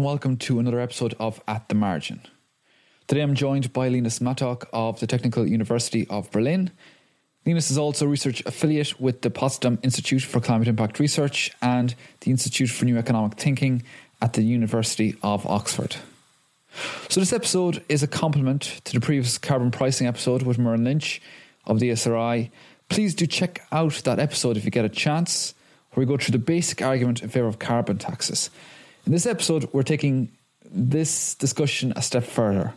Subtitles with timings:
[0.00, 2.22] And welcome to another episode of At the Margin.
[3.06, 6.70] Today I'm joined by Linus Mattauch of the Technical University of Berlin.
[7.44, 11.94] Linus is also a research affiliate with the Potsdam Institute for Climate Impact Research and
[12.20, 13.82] the Institute for New Economic Thinking
[14.22, 15.96] at the University of Oxford.
[17.10, 21.20] So this episode is a complement to the previous carbon pricing episode with Muireann Lynch
[21.66, 22.50] of the SRI.
[22.88, 25.52] Please do check out that episode if you get a chance,
[25.92, 28.48] where we go through the basic argument in favour of carbon taxes.
[29.10, 30.30] In this episode, we're taking
[30.64, 32.74] this discussion a step further.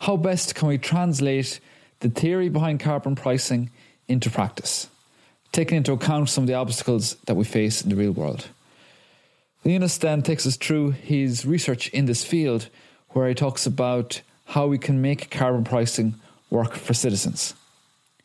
[0.00, 1.60] How best can we translate
[2.00, 3.70] the theory behind carbon pricing
[4.08, 4.88] into practice,
[5.52, 8.48] taking into account some of the obstacles that we face in the real world?
[9.64, 12.68] Linus then takes us through his research in this field,
[13.10, 16.16] where he talks about how we can make carbon pricing
[16.50, 17.54] work for citizens.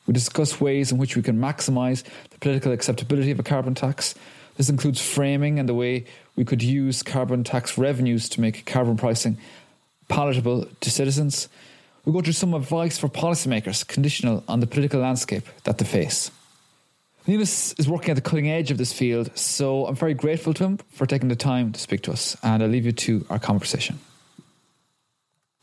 [0.07, 4.15] We discuss ways in which we can maximise the political acceptability of a carbon tax.
[4.57, 6.05] This includes framing and the way
[6.35, 9.37] we could use carbon tax revenues to make carbon pricing
[10.07, 11.47] palatable to citizens.
[12.05, 16.31] We go through some advice for policymakers conditional on the political landscape that they face.
[17.27, 20.63] Linus is working at the cutting edge of this field, so I'm very grateful to
[20.63, 23.37] him for taking the time to speak to us, and I'll leave you to our
[23.37, 23.99] conversation.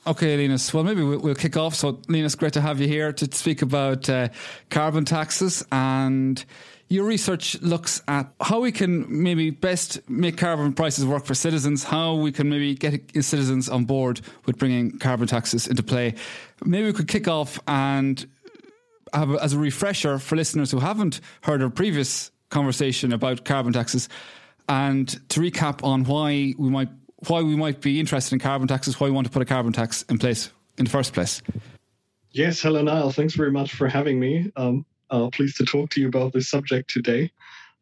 [0.06, 0.74] Okay, Linus.
[0.74, 1.74] Well, maybe we'll, kick off.
[1.74, 4.28] So, Linus, great to have you here to speak about uh,
[4.68, 5.64] carbon taxes.
[5.72, 6.44] And
[6.88, 11.84] your research looks at how we can maybe best make carbon prices work for citizens,
[11.84, 16.14] how we can maybe get citizens on board with bringing carbon taxes into play.
[16.62, 18.26] Maybe we could kick off and
[19.14, 23.72] have a, as a refresher for listeners who haven't heard our previous conversation about carbon
[23.72, 24.10] taxes,
[24.68, 26.90] and to recap on why we might
[27.28, 29.72] why we might be interested in carbon taxes, why we want to put a carbon
[29.72, 31.42] tax in place in the first place.
[32.30, 33.12] Yes, hello, Niall.
[33.12, 34.50] Thanks very much for having me.
[34.56, 37.30] Um, uh, pleased to talk to you about this subject today.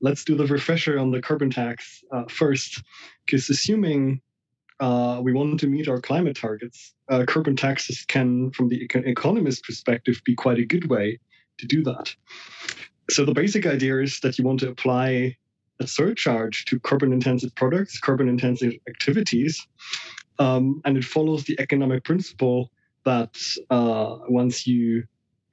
[0.01, 2.83] Let's do the refresher on the carbon tax uh, first,
[3.25, 4.21] because assuming
[4.81, 9.65] uh, we want to meet our climate targets, uh, carbon taxes can, from the economist
[9.65, 11.19] perspective, be quite a good way
[11.59, 12.15] to do that.
[13.11, 15.37] So the basic idea is that you want to apply
[15.81, 19.67] a surcharge to carbon intensive products, carbon intensive activities,
[20.39, 22.71] um, and it follows the economic principle
[23.05, 23.37] that
[23.71, 25.05] uh, once you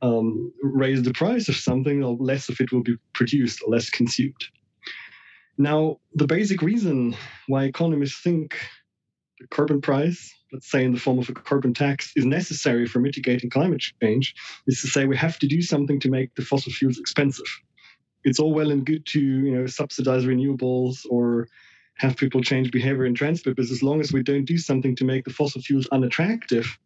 [0.01, 4.43] um, raise the price of something, less of it will be produced or less consumed.
[5.57, 7.15] Now, the basic reason
[7.47, 8.55] why economists think
[9.39, 12.99] the carbon price, let's say in the form of a carbon tax, is necessary for
[12.99, 14.35] mitigating climate change
[14.67, 17.45] is to say we have to do something to make the fossil fuels expensive.
[18.23, 21.47] It's all well and good to you know subsidize renewables or
[21.95, 25.03] have people change behavior in transport, but as long as we don't do something to
[25.03, 26.77] make the fossil fuels unattractive,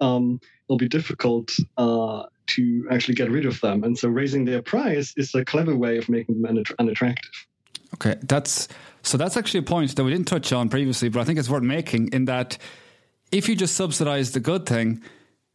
[0.00, 3.84] um, it'll be difficult uh, to actually get rid of them.
[3.84, 7.30] And so raising their price is a clever way of making them unattractive.
[7.94, 8.68] Okay, that's
[9.02, 11.48] so that's actually a point that we didn't touch on previously, but I think it's
[11.48, 12.58] worth making in that
[13.32, 15.02] if you just subsidize the good thing,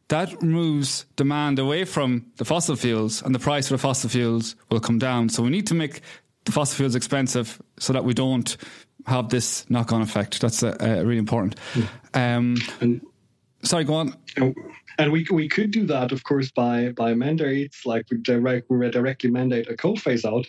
[0.08, 4.56] that removes demand away from the fossil fuels and the price of the fossil fuels
[4.70, 5.28] will come down.
[5.28, 6.00] So we need to make
[6.44, 8.56] the fossil fuels expensive so that we don't
[9.06, 10.40] have this knock on effect.
[10.40, 11.56] That's uh, uh, really important.
[11.74, 12.36] Yeah.
[12.36, 13.00] Um, and,
[13.62, 14.14] sorry, go on.
[14.98, 18.88] And we, we could do that, of course, by by mandates, like we direct we
[18.90, 20.46] directly mandate a coal phase out.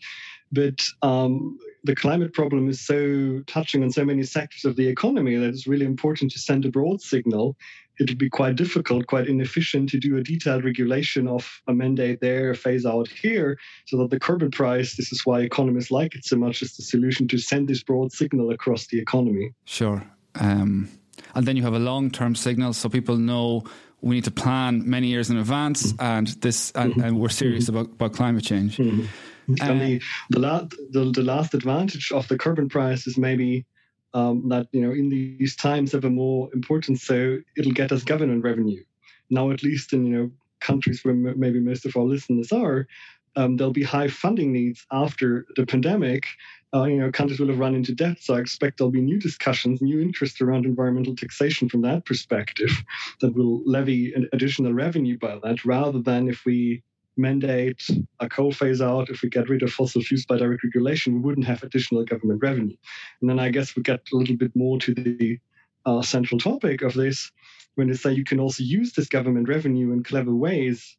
[0.51, 5.35] But um, the climate problem is so touching on so many sectors of the economy
[5.35, 7.57] that it's really important to send a broad signal.
[7.99, 12.21] It would be quite difficult, quite inefficient to do a detailed regulation of a mandate
[12.21, 16.15] there, a phase out here, so that the carbon price, this is why economists like
[16.15, 19.51] it so much, is the solution to send this broad signal across the economy.
[19.65, 20.03] Sure.
[20.35, 20.89] Um,
[21.35, 23.63] and then you have a long term signal so people know
[24.01, 26.03] we need to plan many years in advance, mm-hmm.
[26.03, 27.77] and this and, and we're serious mm-hmm.
[27.77, 28.77] about, about climate change.
[28.77, 29.53] Mm-hmm.
[29.61, 33.65] and the the, la- the the last advantage of the carbon price is maybe
[34.13, 38.43] um, that you know in these times a more importance, so it'll get us government
[38.43, 38.83] revenue.
[39.29, 42.87] Now, at least in you know countries where m- maybe most of our listeners are,
[43.35, 46.25] um, there'll be high funding needs after the pandemic,
[46.73, 48.17] uh, you know, countries will have run into debt.
[48.19, 52.83] So I expect there'll be new discussions, new interest around environmental taxation from that perspective
[53.21, 56.83] that will levy an additional revenue by that, rather than if we
[57.17, 57.87] mandate
[58.19, 61.19] a coal phase out, if we get rid of fossil fuels by direct regulation, we
[61.19, 62.75] wouldn't have additional government revenue.
[63.21, 65.39] And then I guess we get a little bit more to the
[65.85, 67.31] uh, central topic of this
[67.75, 70.97] when they say you can also use this government revenue in clever ways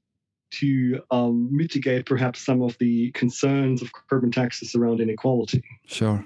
[0.50, 5.62] to um, mitigate perhaps some of the concerns of carbon taxes around inequality.
[5.86, 6.24] Sure.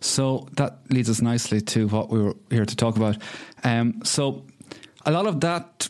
[0.00, 3.16] So that leads us nicely to what we were here to talk about.
[3.64, 4.46] Um, so
[5.04, 5.88] a lot of that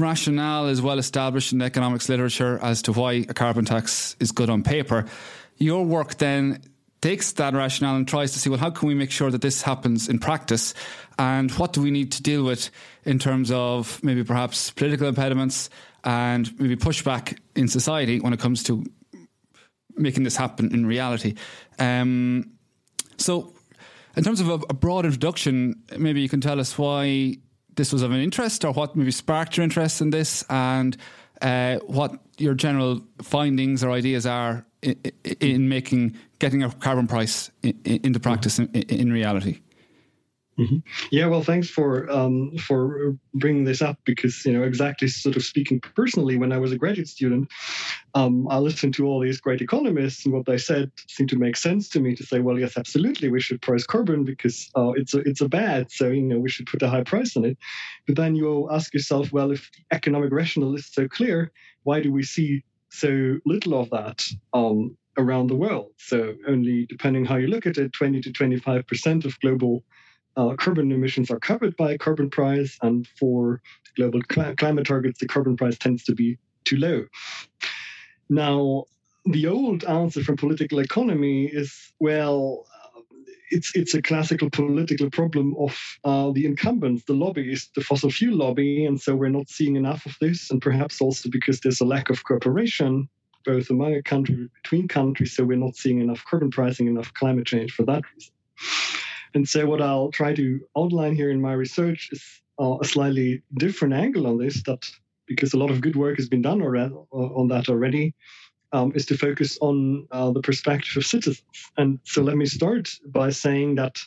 [0.00, 4.32] rationale is well established in the economics literature as to why a carbon tax is
[4.32, 5.06] good on paper.
[5.56, 6.62] Your work then
[7.00, 9.62] takes that rationale and tries to see, well, how can we make sure that this
[9.62, 10.74] happens in practice?
[11.18, 12.70] And what do we need to deal with
[13.04, 15.70] in terms of maybe perhaps political impediments
[16.04, 18.84] and maybe pushback in society when it comes to
[19.98, 21.34] making this happen in reality.
[21.78, 22.52] Um,
[23.16, 23.52] so,
[24.16, 27.36] in terms of a, a, broad introduction, maybe you can tell us why
[27.78, 30.96] this was of an interest or what maybe sparked your interest in this and
[31.40, 35.00] uh, what your general findings or ideas are in,
[35.40, 39.60] in making getting a carbon price in, into practice in, in reality.
[40.58, 40.78] Mm-hmm.
[41.12, 45.44] Yeah, well, thanks for um, for bringing this up because you know exactly sort of
[45.44, 46.36] speaking personally.
[46.36, 47.48] When I was a graduate student,
[48.14, 51.56] um, I listened to all these great economists, and what they said seemed to make
[51.56, 52.16] sense to me.
[52.16, 55.48] To say, well, yes, absolutely, we should price carbon because uh, it's a it's a
[55.48, 57.56] bad, so you know we should put a high price on it.
[58.08, 61.52] But then you ask yourself, well, if the economic rationale is so clear,
[61.84, 65.92] why do we see so little of that um, around the world?
[65.98, 69.84] So only, depending how you look at it, 20 to 25 percent of global
[70.38, 73.60] uh, carbon emissions are covered by a carbon price, and for
[73.96, 77.04] global cl- climate targets, the carbon price tends to be too low.
[78.30, 78.84] Now,
[79.24, 82.64] the old answer from political economy is well,
[82.96, 83.00] uh,
[83.50, 88.36] it's it's a classical political problem of uh, the incumbents, the lobbyists, the fossil fuel
[88.36, 91.84] lobby, and so we're not seeing enough of this, and perhaps also because there's a
[91.84, 93.08] lack of cooperation
[93.44, 95.34] both among a country, between countries.
[95.34, 98.97] So we're not seeing enough carbon pricing, enough climate change for that reason.
[99.34, 103.42] And so what I'll try to outline here in my research is uh, a slightly
[103.58, 104.62] different angle on this.
[104.64, 104.88] That
[105.26, 108.14] because a lot of good work has been done already, on that already,
[108.72, 111.44] um, is to focus on uh, the perspective of citizens.
[111.76, 113.98] And so let me start by saying that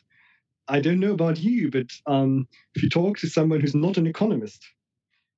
[0.68, 4.08] I don't know about you, but um, if you talk to someone who's not an
[4.08, 4.66] economist,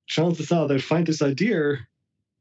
[0.07, 1.87] chances are they'll find this idea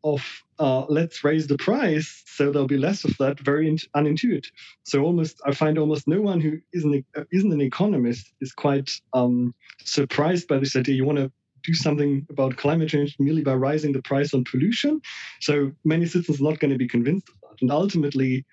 [0.05, 0.23] of
[0.59, 4.51] uh, let's raise the price so there'll be less of that very in- unintuitive.
[4.85, 8.91] So almost I find almost no one who isn't uh, isn't an economist is quite
[9.13, 9.55] um,
[9.85, 10.95] surprised by this idea.
[10.95, 11.31] You want to
[11.63, 15.01] do something about climate change merely by raising the price on pollution.
[15.41, 18.45] So many citizens are not going to be convinced of that, and ultimately,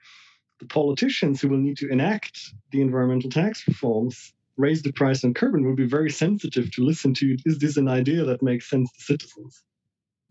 [0.60, 5.34] the politicians who will need to enact the environmental tax reforms raise the price on
[5.34, 8.92] carbon will be very sensitive to listen to is this an idea that makes sense
[8.92, 9.64] to citizens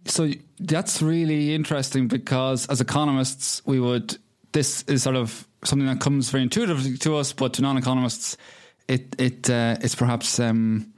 [0.04, 4.16] so that's really interesting because as economists, we would,
[4.52, 8.36] this is sort of something that comes very intuitively to us, but to non economists,
[8.86, 10.92] it, it, uh, it's perhaps, um,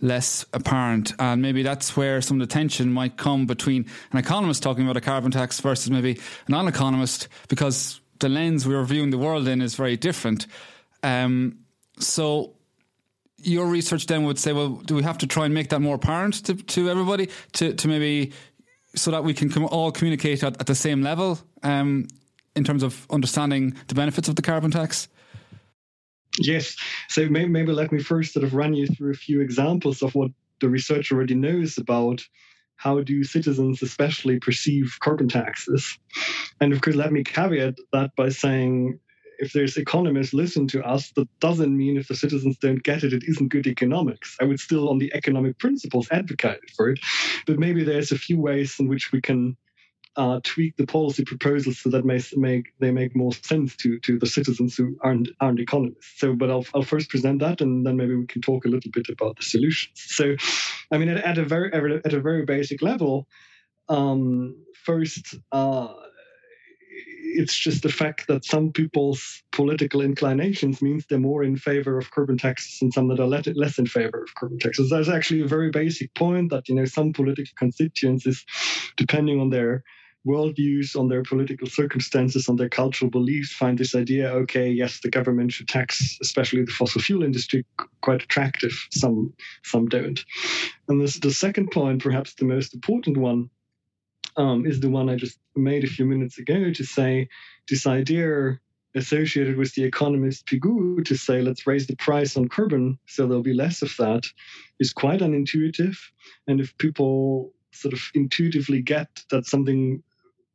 [0.00, 1.12] less apparent.
[1.18, 4.96] And maybe that's where some of the tension might come between an economist talking about
[4.96, 6.18] a carbon tax versus maybe
[6.48, 10.46] a non economist, because the lens we're viewing the world in is very different.
[11.02, 11.58] Um,
[11.98, 12.54] so
[13.42, 15.96] your research then would say, well, do we have to try and make that more
[15.96, 18.32] apparent to, to everybody to, to maybe
[18.94, 22.06] so that we can com- all communicate at, at, the same level um,
[22.56, 25.08] in terms of understanding the benefits of the carbon tax?
[26.38, 26.76] Yes.
[27.08, 30.14] So maybe, maybe let me first sort of run you through a few examples of
[30.14, 30.30] what
[30.60, 32.22] the research already knows about
[32.76, 35.98] how do citizens especially perceive carbon taxes.
[36.60, 38.98] And of course, let me caveat that by saying
[39.40, 43.12] if there's economists listen to us, that doesn't mean if the citizens don't get it,
[43.12, 44.36] it isn't good economics.
[44.40, 47.00] I would still, on the economic principles, advocate for it.
[47.46, 49.56] But maybe there's a few ways in which we can
[50.16, 54.18] uh, tweak the policy proposals so that may make they make more sense to to
[54.18, 56.14] the citizens who aren't aren't economists.
[56.16, 58.90] So, but I'll I'll first present that, and then maybe we can talk a little
[58.90, 59.92] bit about the solutions.
[59.94, 60.36] So,
[60.92, 63.26] I mean, at, at a very at a very basic level,
[63.88, 65.36] um, first.
[65.52, 65.94] Uh,
[67.34, 72.10] it's just the fact that some people's political inclinations means they're more in favor of
[72.10, 74.90] carbon taxes and some that are less in favor of carbon taxes.
[74.90, 78.44] That's actually a very basic point that you know some political constituencies,
[78.96, 79.84] depending on their
[80.26, 85.10] worldviews, on their political circumstances, on their cultural beliefs, find this idea, okay, yes, the
[85.10, 87.64] government should tax, especially the fossil fuel industry,
[88.02, 88.72] quite attractive.
[88.90, 89.32] Some
[89.64, 90.20] some don't.
[90.88, 93.48] And this, the second point, perhaps the most important one,
[94.40, 97.28] um, is the one I just made a few minutes ago to say
[97.68, 98.58] this idea
[98.96, 103.42] associated with the economist Pigou to say let's raise the price on carbon so there'll
[103.42, 104.24] be less of that
[104.80, 105.96] is quite unintuitive.
[106.48, 110.02] And if people sort of intuitively get that something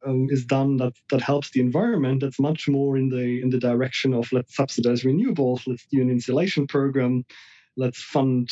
[0.05, 3.59] um, is done that that helps the environment, that's much more in the in the
[3.59, 7.23] direction of let's subsidize renewables, let's do an insulation program,
[7.77, 8.49] let's fund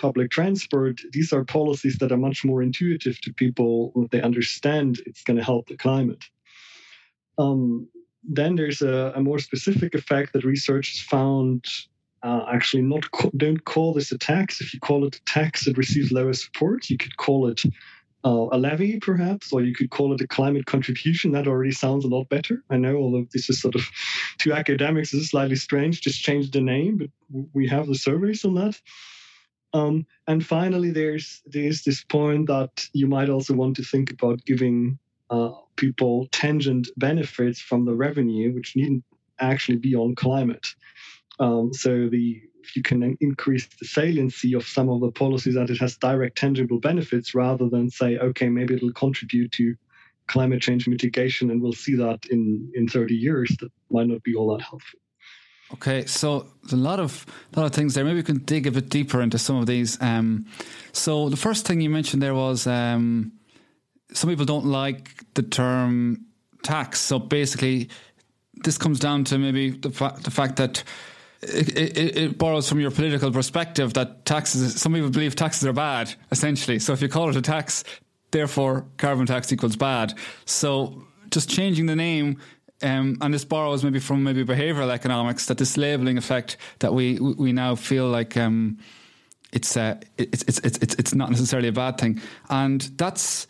[0.00, 3.92] public transport, these are policies that are much more intuitive to people.
[4.10, 6.24] They understand it's going to help the climate.
[7.38, 7.88] Um,
[8.24, 11.64] then there's a, a, more specific effect that researchers found
[12.22, 13.04] uh, actually not
[13.36, 14.60] don't call this a tax.
[14.60, 16.90] If you call it a tax, it receives lower support.
[16.90, 17.62] You could call it
[18.24, 21.32] uh, a levy, perhaps, or you could call it a climate contribution.
[21.32, 22.62] That already sounds a lot better.
[22.68, 23.82] I know, although this is sort of
[24.40, 26.02] to academics, this is slightly strange.
[26.02, 27.10] Just change the name, but
[27.54, 28.78] we have the surveys on that.
[29.72, 34.44] Um, and finally, there's there's this point that you might also want to think about
[34.44, 34.98] giving
[35.30, 39.04] uh, people tangent benefits from the revenue, which needn't
[39.38, 40.66] actually be on climate.
[41.38, 45.70] Um, so the if you can increase the saliency of some of the policies that
[45.70, 49.74] it has direct tangible benefits rather than say, okay, maybe it'll contribute to
[50.26, 54.34] climate change mitigation and we'll see that in, in 30 years, that might not be
[54.34, 55.00] all that helpful.
[55.74, 57.24] Okay, so there's a lot of
[57.54, 58.04] lot of things there.
[58.04, 60.00] Maybe we can dig a bit deeper into some of these.
[60.02, 60.46] Um,
[60.92, 63.32] so the first thing you mentioned there was um,
[64.12, 66.26] some people don't like the term
[66.62, 67.00] tax.
[67.00, 67.88] So basically,
[68.64, 70.82] this comes down to maybe the, fa- the fact that
[71.42, 74.80] it, it, it, borrows from your political perspective that taxes.
[74.80, 76.78] Some people believe taxes are bad, essentially.
[76.78, 77.84] So if you call it a tax,
[78.32, 80.14] therefore carbon tax equals bad.
[80.44, 82.38] So just changing the name
[82.82, 87.18] um, and this borrows maybe from maybe behavioral economics that this labeling effect that we
[87.18, 88.78] we now feel like um,
[89.52, 93.46] it's, uh, it's it's it's it's not necessarily a bad thing, and that's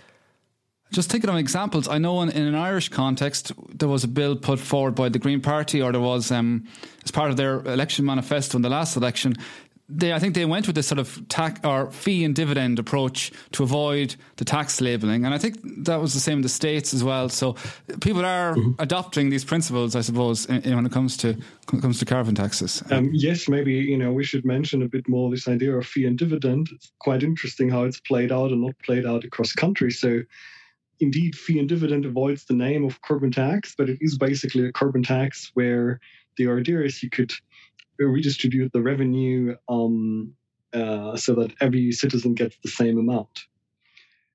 [0.93, 1.89] just thinking of examples.
[1.89, 5.19] I know in, in, an Irish context there was a bill put forward by the
[5.19, 6.67] Green Party, or there was um,
[7.05, 9.37] as part of their election manifesto in the last election.
[9.91, 13.33] They, I think they went with this sort of tax or fee and dividend approach
[13.53, 16.95] to avoid the tax labeling, and I think that was the same in the states
[16.95, 17.29] as well.
[17.29, 17.57] So
[18.01, 18.73] people are mm-hmm.
[18.79, 21.35] adopting these principles, I suppose, in, in when it comes to
[21.71, 22.83] when it comes to carbon taxes.
[22.91, 26.07] Um, yes, maybe you know we should mention a bit more this idea of fee
[26.07, 26.69] and dividend.
[26.73, 30.01] It's quite interesting how it's played out and not played out across countries.
[30.01, 30.21] So
[31.01, 34.73] indeed, fee and dividend avoids the name of carbon tax, but it is basically a
[34.73, 36.01] carbon tax where
[36.37, 37.33] the idea is you could
[38.09, 40.33] redistribute the revenue um,
[40.73, 43.47] uh, so that every citizen gets the same amount.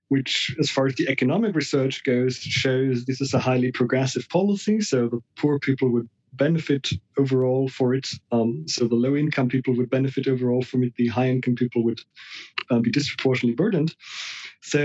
[0.10, 4.79] Which, as far as the economic research goes, shows this is a highly progressive policy.
[4.81, 8.07] So the poor people would benefit overall for it.
[8.31, 10.93] Um, so the low income people would benefit overall from it.
[10.95, 12.01] The high income people would
[12.69, 13.95] uh, be disproportionately burdened.
[14.62, 14.79] So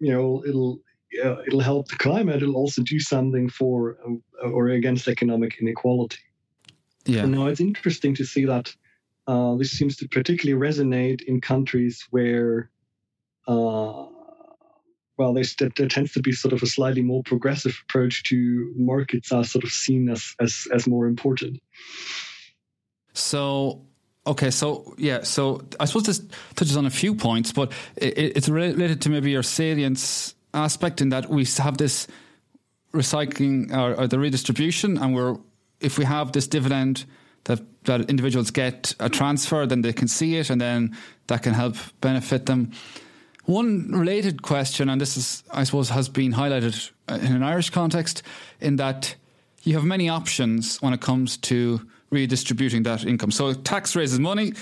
[0.00, 0.80] you know it'll
[1.24, 2.42] uh, it'll help the climate.
[2.42, 6.18] It'll also do something for uh, or against economic inequality.
[7.08, 7.22] Yeah.
[7.22, 8.74] And now it's interesting to see that
[9.26, 12.70] uh, this seems to particularly resonate in countries where,
[13.46, 14.06] uh,
[15.16, 19.32] well, there, there tends to be sort of a slightly more progressive approach to markets
[19.32, 21.60] are sort of seen as, as, as more important.
[23.14, 23.88] So
[24.26, 26.22] Okay, so yeah, so I suppose this
[26.54, 31.08] touches on a few points, but it, it's related to maybe your salience aspect in
[31.08, 32.06] that we have this
[32.92, 35.36] recycling or, or, the redistribution, and we're
[35.80, 37.04] if we have this dividend
[37.44, 41.54] that that individuals get a transfer, then they can see it, and then that can
[41.54, 42.72] help benefit them.
[43.44, 48.22] One related question, and this is, I suppose, has been highlighted in an Irish context,
[48.60, 49.16] in that
[49.62, 51.80] you have many options when it comes to
[52.10, 53.30] redistributing that income.
[53.30, 54.52] So tax raises money.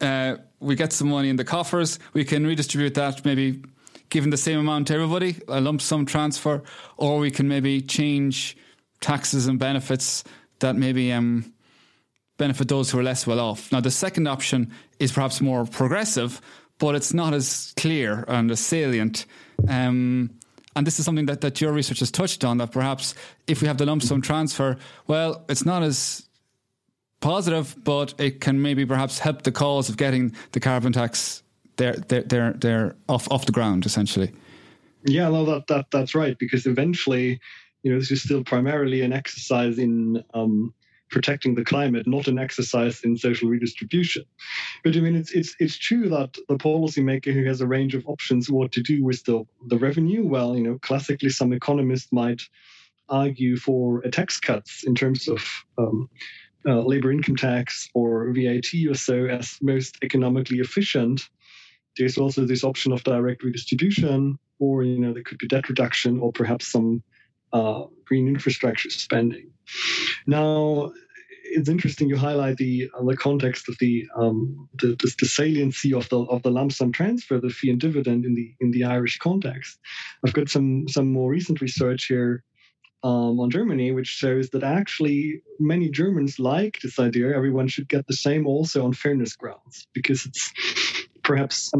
[0.00, 1.98] Uh, we get some money in the coffers.
[2.14, 3.62] We can redistribute that, maybe
[4.08, 6.62] giving the same amount to everybody, a lump sum transfer,
[6.96, 8.56] or we can maybe change
[9.00, 10.24] taxes and benefits
[10.60, 11.52] that maybe um,
[12.38, 13.70] benefit those who are less well off.
[13.72, 16.40] Now, the second option is perhaps more progressive,
[16.78, 19.26] but it's not as clear and as salient.
[19.68, 20.30] Um,
[20.76, 23.14] and this is something that, that your research has touched on that perhaps
[23.46, 24.76] if we have the lump sum transfer,
[25.06, 26.28] well, it's not as
[27.20, 31.42] positive, but it can maybe perhaps help the cause of getting the carbon tax
[31.76, 34.32] there, there, there, there off, off the ground, essentially.
[35.04, 36.38] Yeah, no, that, that that's right.
[36.38, 37.40] Because eventually,
[37.82, 40.74] you know, this is still primarily an exercise in um,
[41.10, 44.24] protecting the climate, not an exercise in social redistribution.
[44.84, 48.06] But I mean, it's it's it's true that the policymaker who has a range of
[48.06, 50.26] options what to do with the the revenue.
[50.26, 52.42] Well, you know, classically, some economists might
[53.08, 55.44] argue for a tax cuts in terms of
[55.78, 56.08] um,
[56.66, 61.28] uh, labor income tax or VAT or so as most economically efficient.
[61.96, 66.20] There's also this option of direct redistribution, or you know, there could be debt reduction,
[66.20, 67.02] or perhaps some
[67.52, 69.50] uh, green infrastructure spending.
[70.26, 70.92] Now,
[71.52, 75.92] it's interesting you highlight the uh, the context of the, um, the, the the saliency
[75.92, 78.84] of the of the lump sum transfer, the fee and dividend in the in the
[78.84, 79.78] Irish context.
[80.24, 82.44] I've got some some more recent research here
[83.02, 87.34] um, on Germany, which shows that actually many Germans like this idea.
[87.34, 90.52] Everyone should get the same, also on fairness grounds, because it's
[91.22, 91.70] perhaps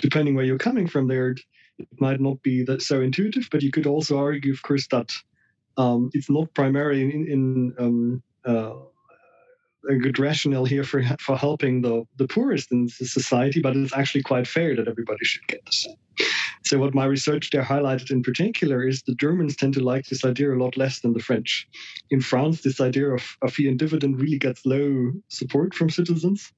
[0.00, 1.34] depending where you're coming from there
[1.78, 5.12] it might not be that so intuitive, but you could also argue, of course, that
[5.76, 8.74] um, it's not primarily in, in um, uh,
[9.88, 14.22] a good rationale here for for helping the the poorest in society, but it's actually
[14.22, 15.96] quite fair that everybody should get the same.
[16.64, 20.24] So what my research there highlighted in particular is the Germans tend to like this
[20.24, 21.68] idea a lot less than the French.
[22.10, 26.52] In France, this idea of a fee and dividend really gets low support from citizens.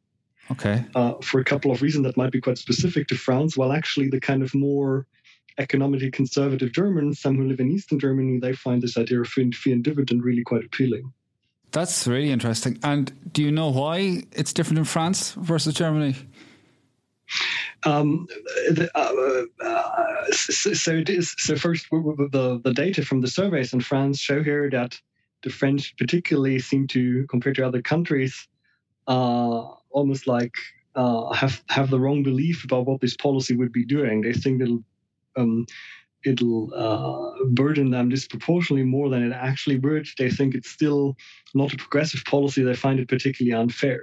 [0.51, 0.85] Okay.
[0.95, 4.09] Uh, for a couple of reasons that might be quite specific to France, while actually
[4.09, 5.07] the kind of more
[5.59, 9.53] economically conservative Germans, some who live in Eastern Germany, they find this idea of fee
[9.67, 11.13] and dividend really quite appealing.
[11.73, 12.79] That's really interesting.
[12.83, 16.17] And do you know why it's different in France versus Germany?
[17.85, 18.27] Um,
[18.71, 21.35] the, uh, uh, so, so, it is.
[21.39, 25.01] So first, the the data from the surveys in France show here that
[25.43, 28.49] the French particularly seem to, compared to other countries,
[29.07, 30.55] uh, almost like
[30.95, 34.21] uh, have have the wrong belief about what this policy would be doing.
[34.21, 34.83] They think it'll
[35.37, 35.67] um,
[36.25, 40.07] it'll uh, burden them disproportionately more than it actually would.
[40.19, 41.17] They think it's still
[41.55, 42.63] not a progressive policy.
[42.63, 44.03] They find it particularly unfair.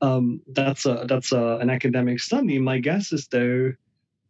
[0.00, 2.58] Um, that's a that's a, an academic study.
[2.58, 3.72] My guess is though.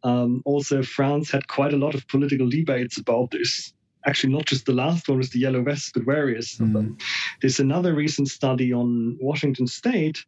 [0.01, 3.73] Um, also, France had quite a lot of political debates about this
[4.05, 6.61] actually not just the last one was the yellow Vest, but various mm.
[6.61, 6.97] of them
[7.41, 10.23] there's another recent study on washington state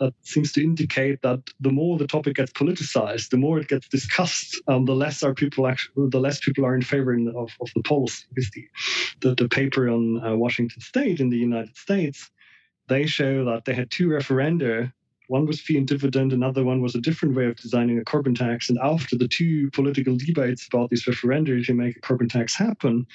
[0.00, 3.88] that seems to indicate that the more the topic gets politicized, the more it gets
[3.88, 7.50] discussed, um, the less are people actually, the less people are in favor in, of,
[7.60, 8.24] of the policy.
[8.34, 8.64] The,
[9.20, 12.30] the, the paper on uh, Washington State in the United States,
[12.88, 14.92] they show that they had two referenda
[15.28, 18.34] One was fee and dividend, another one was a different way of designing a carbon
[18.34, 18.68] tax.
[18.68, 23.06] And after the two political debates about these referenda to make a carbon tax happen,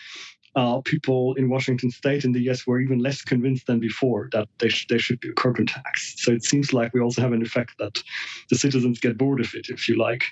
[0.60, 4.50] uh, people in Washington state and the US were even less convinced than before that
[4.60, 6.16] they sh- there should be a carbon tax.
[6.18, 8.04] So it seems like we also have an effect that
[8.50, 10.24] the citizens get bored of it, if you like.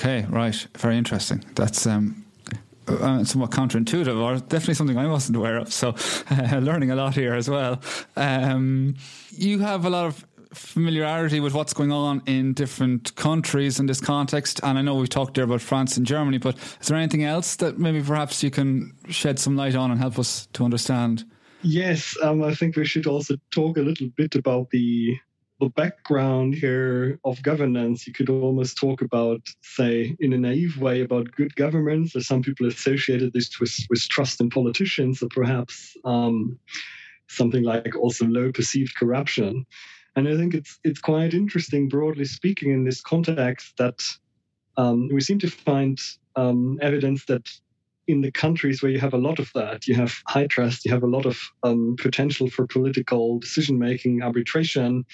[0.00, 0.66] Okay, right.
[0.76, 1.44] Very interesting.
[1.54, 2.24] That's um,
[2.88, 5.72] uh, somewhat counterintuitive, or definitely something I wasn't aware of.
[5.72, 5.94] So,
[6.30, 7.80] uh, learning a lot here as well.
[8.16, 8.96] Um,
[9.30, 14.00] you have a lot of familiarity with what's going on in different countries in this
[14.00, 14.60] context.
[14.62, 17.56] And I know we've talked there about France and Germany, but is there anything else
[17.56, 21.24] that maybe perhaps you can shed some light on and help us to understand?
[21.62, 25.16] Yes, um, I think we should also talk a little bit about the
[25.58, 28.06] the background here of governance.
[28.06, 32.14] You could almost talk about, say, in a naive way, about good governance.
[32.14, 36.58] Or some people associated this with, with trust in politicians, or perhaps um,
[37.28, 39.64] something like also low perceived corruption.
[40.16, 44.02] And I think it's it's quite interesting, broadly speaking, in this context that
[44.78, 46.00] um, we seem to find
[46.36, 47.48] um, evidence that
[48.08, 50.92] in the countries where you have a lot of that, you have high trust, you
[50.92, 55.04] have a lot of um, potential for political decision making, arbitration.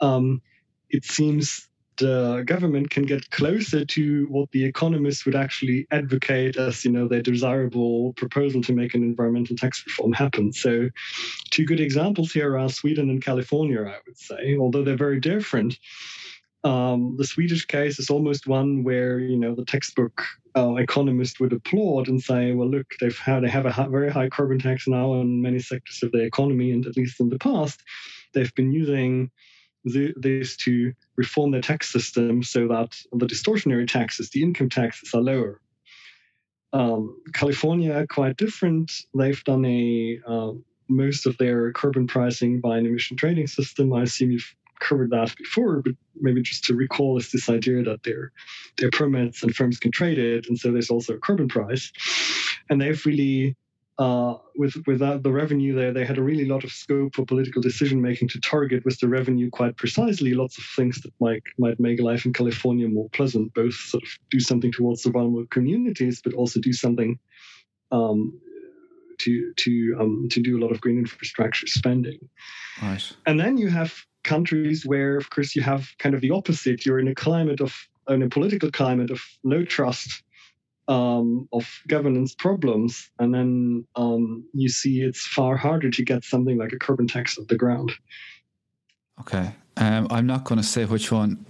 [0.00, 0.42] Um,
[0.90, 6.84] it seems the government can get closer to what the economists would actually advocate as
[6.84, 10.52] you know their desirable proposal to make an environmental tax reform happen.
[10.52, 10.88] So
[11.50, 15.78] two good examples here are sweden and california i would say although they're very different.
[16.64, 20.22] Um, the swedish case is almost one where you know the textbook
[20.56, 24.28] uh, economist would applaud and say well look they've had they have a very high
[24.28, 27.82] carbon tax now in many sectors of the economy and at least in the past
[28.32, 29.30] they've been using
[29.84, 35.20] this to reform their tax system so that the distortionary taxes, the income taxes, are
[35.20, 35.60] lower.
[36.72, 38.92] Um, California, quite different.
[39.14, 40.52] They've done a uh,
[40.88, 43.92] most of their carbon pricing by an emission trading system.
[43.92, 48.02] I assume you've covered that before, but maybe just to recall is this idea that
[48.02, 48.32] their
[48.78, 51.92] their permits and firms can trade it, and so there's also a carbon price.
[52.70, 53.56] And they've really
[53.98, 57.60] uh, with without the revenue there, they had a really lot of scope for political
[57.60, 61.78] decision making to target with the revenue quite precisely lots of things that might might
[61.78, 63.52] make life in California more pleasant.
[63.54, 67.18] Both sort of do something towards the vulnerable communities, but also do something
[67.90, 68.40] um,
[69.18, 72.18] to to um, to do a lot of green infrastructure spending.
[72.80, 73.12] Right.
[73.26, 76.86] And then you have countries where, of course, you have kind of the opposite.
[76.86, 77.76] You're in a climate of
[78.08, 80.22] in a political climate of low trust
[80.92, 86.58] um, of governance problems, and then um, you see it's far harder to get something
[86.58, 87.92] like a carbon tax off the ground.
[89.20, 89.54] Okay.
[89.78, 91.46] Um, I'm not going to say which one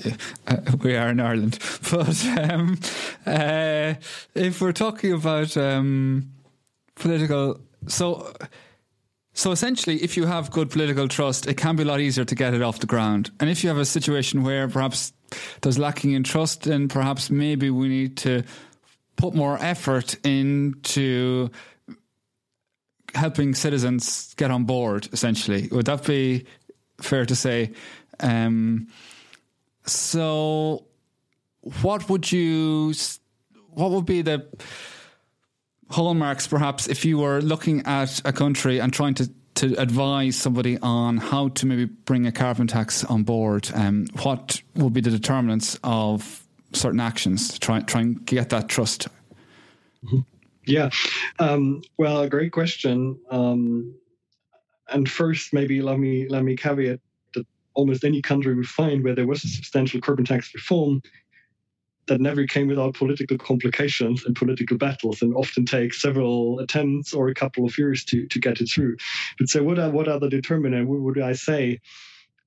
[0.46, 1.59] uh, we are in Ireland,
[1.90, 2.78] but um,
[3.26, 3.94] uh,
[4.37, 6.31] if we're talking about um,
[6.94, 8.33] political, so
[9.35, 12.35] so essentially, if you have good political trust, it can be a lot easier to
[12.37, 13.33] get it off the ground.
[13.40, 15.12] And if you have a situation where perhaps
[15.62, 18.44] there's lacking in trust, then perhaps maybe we need to
[19.22, 21.48] put more effort into
[23.14, 25.08] helping citizens get on board.
[25.12, 26.44] Essentially, would that be
[27.00, 27.70] fair to say?
[28.18, 28.88] Um,
[29.87, 30.87] so,
[31.82, 32.94] what would you?
[33.70, 34.44] What would be the
[35.88, 40.78] hallmarks, perhaps, if you were looking at a country and trying to to advise somebody
[40.78, 43.70] on how to maybe bring a carbon tax on board?
[43.72, 46.41] Um, what would be the determinants of
[46.74, 49.08] certain actions to try try and get that trust?
[50.04, 50.20] Mm-hmm.
[50.66, 50.90] Yeah,
[51.38, 53.18] um, well, great question.
[53.30, 53.94] Um,
[54.88, 57.00] and first, maybe let me let me caveat
[57.35, 61.02] that almost any country we find where there was a substantial carbon tax reform
[62.06, 67.28] that never came without political complications and political battles, and often takes several attempts or
[67.28, 68.96] a couple of years to to get it through.
[69.38, 70.88] But so, what are what are the determinants?
[70.88, 71.80] What would I say?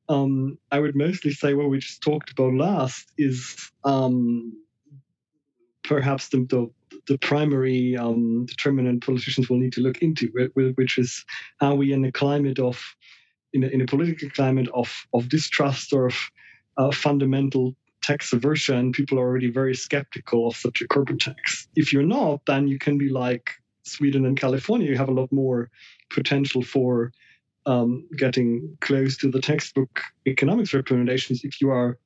[0.09, 4.53] Um, I would mostly say what we just talked about last is um,
[5.83, 10.27] perhaps the, the, the primary um, determinant politicians will need to look into,
[10.75, 11.25] which is
[11.61, 12.81] are we in a climate of
[13.53, 16.17] in a, in a political climate of of distrust or of
[16.77, 18.91] uh, fundamental tax aversion?
[18.91, 21.67] People are already very skeptical of such a carbon tax.
[21.75, 23.51] If you're not, then you can be like
[23.83, 24.89] Sweden and California.
[24.89, 25.69] You have a lot more
[26.09, 27.11] potential for
[27.65, 31.97] um, getting close to the textbook economics recommendations if you are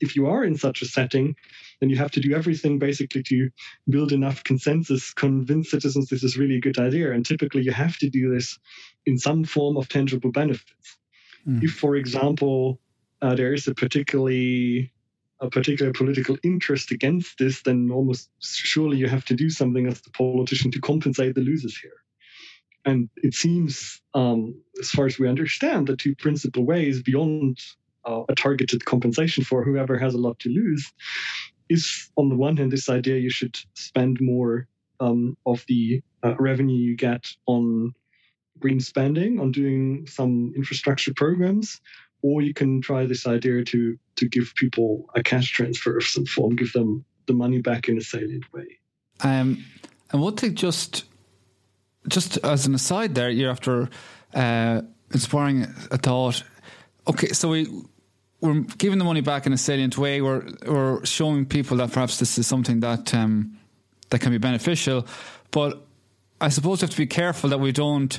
[0.00, 1.34] if you are in such a setting
[1.80, 3.50] then you have to do everything basically to
[3.88, 7.12] build enough consensus convince citizens this is really a good idea.
[7.12, 8.58] And typically you have to do this
[9.04, 10.98] in some form of tangible benefits.
[11.46, 11.62] Mm.
[11.62, 12.80] if for example
[13.22, 14.92] uh, there is a particularly
[15.40, 20.00] a particular political interest against this then almost surely you have to do something as
[20.00, 22.00] the politician to compensate the losers here
[22.86, 27.58] and it seems, um, as far as we understand, the two principal ways beyond
[28.04, 30.92] uh, a targeted compensation for whoever has a lot to lose
[31.68, 34.68] is on the one hand this idea you should spend more
[35.00, 37.92] um, of the uh, revenue you get on
[38.60, 41.80] green spending on doing some infrastructure programs
[42.22, 46.24] or you can try this idea to to give people a cash transfer of some
[46.24, 48.78] form give them the money back in a salient way.
[49.20, 49.64] Um,
[50.12, 51.04] and one thing just
[52.08, 53.88] just as an aside there you're after
[54.34, 56.42] uh, inspiring a thought.
[57.08, 57.68] Okay so we
[58.40, 60.20] we're giving the money back in a salient way.
[60.20, 63.58] We're we're showing people that perhaps this is something that um,
[64.10, 65.06] that can be beneficial.
[65.50, 65.82] But
[66.40, 68.18] I suppose we have to be careful that we don't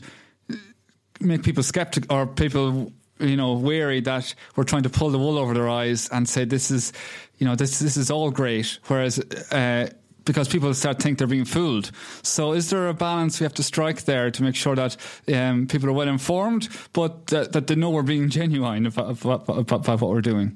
[1.20, 5.40] make people skeptical or people you know wary that we're trying to pull the wool
[5.40, 6.94] over their eyes and say this is
[7.38, 8.80] you know this this is all great.
[8.88, 9.20] Whereas
[9.52, 9.90] uh,
[10.28, 13.64] because people start think they're being fooled so is there a balance we have to
[13.64, 14.96] strike there to make sure that
[15.34, 19.48] um, people are well informed but that, that they know we're being genuine about, about,
[19.72, 20.56] about what we're doing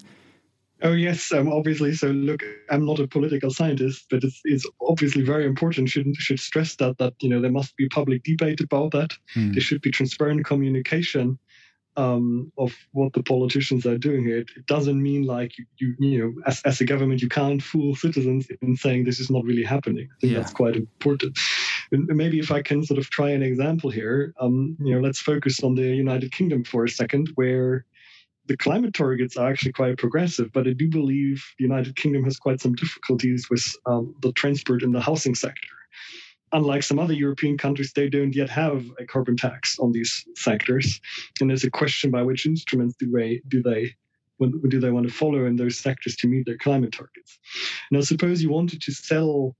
[0.84, 1.94] Oh yes, um, obviously.
[1.94, 5.90] So look, I'm not a political scientist, but it's, it's obviously very important.
[5.90, 9.12] Should should stress that that you know there must be public debate about that.
[9.36, 9.54] Mm.
[9.54, 11.38] There should be transparent communication
[11.98, 14.38] um, of what the politicians are doing here.
[14.40, 17.62] It, it doesn't mean like you, you, you know as as a government you can't
[17.62, 20.08] fool citizens in saying this is not really happening.
[20.10, 20.40] I think yeah.
[20.40, 21.38] that's quite important.
[21.92, 25.20] And maybe if I can sort of try an example here, um, you know, let's
[25.20, 27.86] focus on the United Kingdom for a second, where
[28.46, 32.38] the climate targets are actually quite progressive, but I do believe the United Kingdom has
[32.38, 35.70] quite some difficulties with um, the transport and the housing sector.
[36.54, 41.00] Unlike some other European countries, they don't yet have a carbon tax on these sectors,
[41.40, 43.96] and there's a question by which instruments do they do they
[44.70, 47.38] do they want to follow in those sectors to meet their climate targets.
[47.92, 49.56] Now, suppose you wanted to sell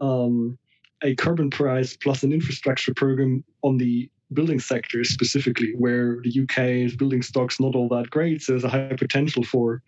[0.00, 0.58] um,
[1.02, 6.94] a carbon price plus an infrastructure program on the building sector specifically, where the UK's
[6.94, 9.82] building stock's not all that great, so there's a high potential for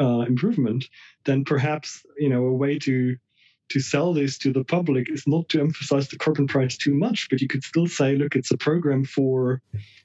[0.00, 0.88] uh, improvement,
[1.24, 3.16] then perhaps you know a way to
[3.70, 7.28] to sell this to the public is not to emphasize the carbon price too much,
[7.30, 9.60] but you could still say, look, it's a program for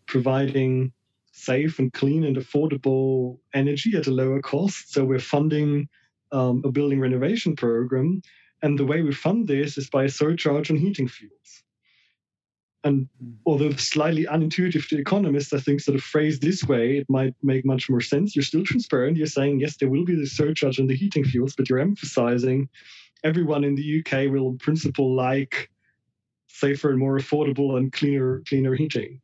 [0.06, 0.91] providing
[1.32, 4.93] safe and clean and affordable energy at a lower cost.
[4.93, 5.88] So we're funding
[6.32, 8.21] um, a building renovation program.
[8.62, 11.63] And the way we fund this is by a surcharge on heating fuels.
[12.84, 13.32] And hmm.
[13.45, 17.65] although slightly unintuitive to economists, I think sort of phrased this way, it might make
[17.65, 18.36] much more sense.
[18.36, 19.17] You're still transparent.
[19.17, 22.69] You're saying, yes, there will be the surcharge on the heating fuels, but you're emphasizing
[23.23, 25.69] everyone in the UK will in principle like
[26.47, 29.21] safer and more affordable and cleaner cleaner heating.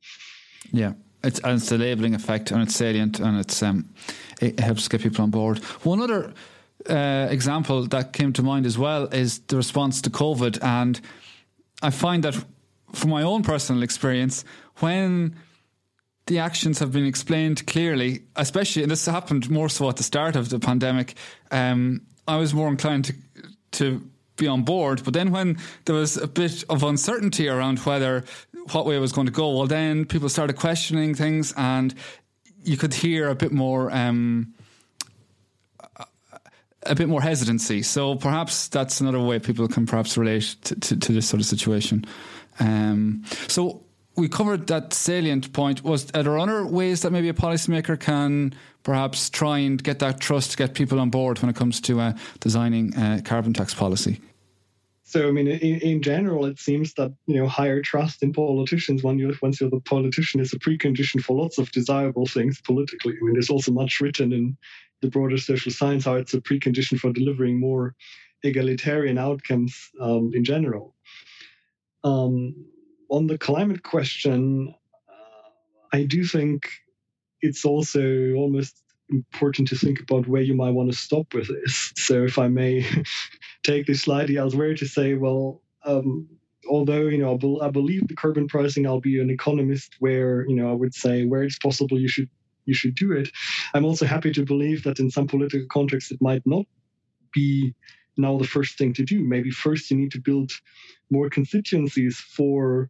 [0.71, 0.93] Yeah.
[1.21, 3.89] It's, and it's the labelling effect and it's salient and it's um,
[4.41, 5.57] it helps get people on board.
[5.83, 6.33] One other
[6.89, 10.63] uh, example that came to mind as well is the response to COVID.
[10.63, 10.99] And
[11.81, 12.35] I find that
[12.93, 14.45] from my own personal experience,
[14.77, 15.35] when
[16.27, 20.35] the actions have been explained clearly, especially, and this happened more so at the start
[20.35, 21.15] of the pandemic,
[21.51, 23.13] um, I was more inclined to,
[23.71, 24.01] to
[24.38, 25.03] be on board.
[25.03, 28.23] But then when there was a bit of uncertainty around whether
[28.71, 31.93] what way it was going to go, well, then people started questioning things and
[32.63, 33.91] you could hear a bit more.
[33.91, 34.53] Um,
[36.84, 37.84] a bit more hesitancy.
[37.84, 41.45] So perhaps that's another way people can perhaps relate to, to, to this sort of
[41.45, 42.05] situation.
[42.58, 43.84] Um, so
[44.15, 45.84] we covered that salient point.
[45.84, 48.55] Was are there other ways that maybe a policymaker can
[48.89, 52.12] perhaps try and get that trust, get people on board when it comes to uh,
[52.39, 54.19] designing a carbon tax policy?
[55.04, 59.04] So, I mean, in, in, general, it seems that you know higher trust in politicians
[59.04, 63.13] when you once you're the politician is a precondition for lots of desirable things politically.
[63.13, 64.58] I mean, there's also much written in
[65.02, 67.93] the broader social science how it's a precondition for delivering more
[68.41, 70.95] egalitarian outcomes um, in general.
[72.04, 72.56] Um,
[73.12, 74.73] on the climate question,
[75.08, 75.49] uh,
[75.93, 76.71] I do think
[77.41, 81.91] it's also almost important to think about where you might want to stop with this.
[81.95, 82.86] So, if I may
[83.63, 86.28] take this slightly elsewhere to say, well, um,
[86.69, 90.69] although you know I believe the carbon pricing, I'll be an economist where you know
[90.69, 92.30] I would say where it's possible you should
[92.65, 93.30] you should do it.
[93.73, 96.65] I'm also happy to believe that in some political contexts it might not
[97.34, 97.73] be
[98.17, 99.23] now the first thing to do.
[99.23, 100.52] Maybe first you need to build
[101.10, 102.89] more constituencies for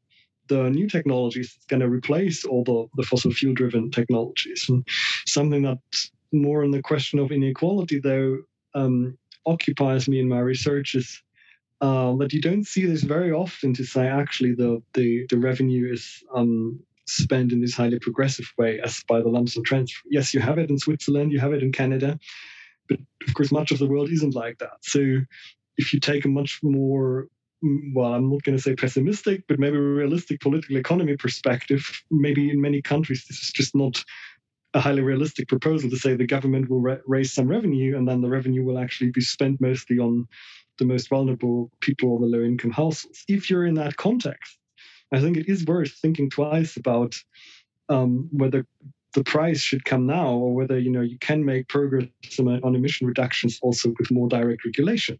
[0.50, 4.66] the new technologies that's going to replace all the, the fossil fuel driven technologies.
[4.68, 4.86] And
[5.26, 8.40] something that's more on the question of inequality, though,
[8.76, 11.22] um, occupies me in my research is
[11.82, 15.92] uh, that you don't see this very often to say actually the, the, the revenue
[15.92, 20.02] is um, spent in this highly progressive way as by the lump sum transfer.
[20.10, 22.20] Yes, you have it in Switzerland, you have it in Canada,
[22.88, 24.78] but of course, much of the world isn't like that.
[24.82, 25.00] So
[25.78, 27.28] if you take a much more
[27.62, 32.62] well, I'm not going to say pessimistic, but maybe realistic political economy perspective, maybe in
[32.62, 34.04] many countries this is just not
[34.74, 38.22] a highly realistic proposal to say the government will ra- raise some revenue and then
[38.22, 40.28] the revenue will actually be spent mostly on
[40.78, 43.24] the most vulnerable people or the low income households.
[43.28, 44.58] If you're in that context,
[45.12, 47.15] I think it is worth thinking twice about
[47.89, 48.65] um, whether
[49.15, 52.08] the price should come now or whether you know you can make progress
[52.39, 55.19] on emission reductions also with more direct regulation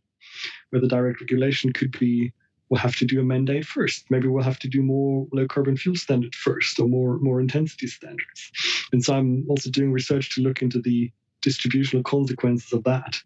[0.70, 2.34] where the direct regulation could be
[2.70, 4.06] we'll have to do a mandate first.
[4.10, 7.88] Maybe we'll have to do more low carbon fuel standard first or more more intensity
[7.88, 8.52] standards.
[8.92, 11.12] And so I'm also doing research to look into the
[11.42, 13.18] distributional consequences of that.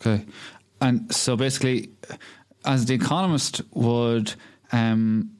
[0.00, 0.24] Okay.
[0.80, 1.90] And so basically,
[2.64, 4.34] as the economist would
[4.72, 5.30] um,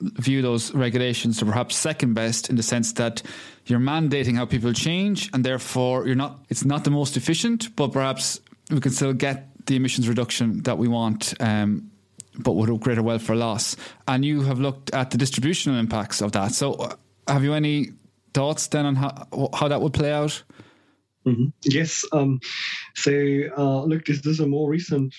[0.00, 3.22] view those regulations to perhaps second best in the sense that
[3.66, 7.92] you're mandating how people change and therefore you're not it's not the most efficient but
[7.92, 8.40] perhaps
[8.70, 11.90] we can still get the emissions reduction that we want um,
[12.38, 13.76] but with a greater welfare loss.
[14.08, 16.52] And you have looked at the distributional impacts of that.
[16.52, 16.94] So, uh,
[17.28, 17.90] have you any
[18.34, 20.42] thoughts then on how, how that would play out?
[21.26, 21.46] Mm-hmm.
[21.64, 22.04] Yes.
[22.12, 22.40] Um,
[22.96, 23.12] so,
[23.56, 25.14] uh, look, this, this, is a more recent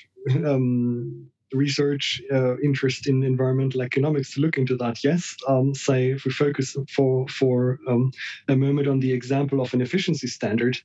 [0.45, 5.03] um, research uh, interest in environmental economics to look into that.
[5.03, 5.35] Yes.
[5.47, 8.11] Um, say, if we focus for for um,
[8.49, 10.77] a moment on the example of an efficiency standard,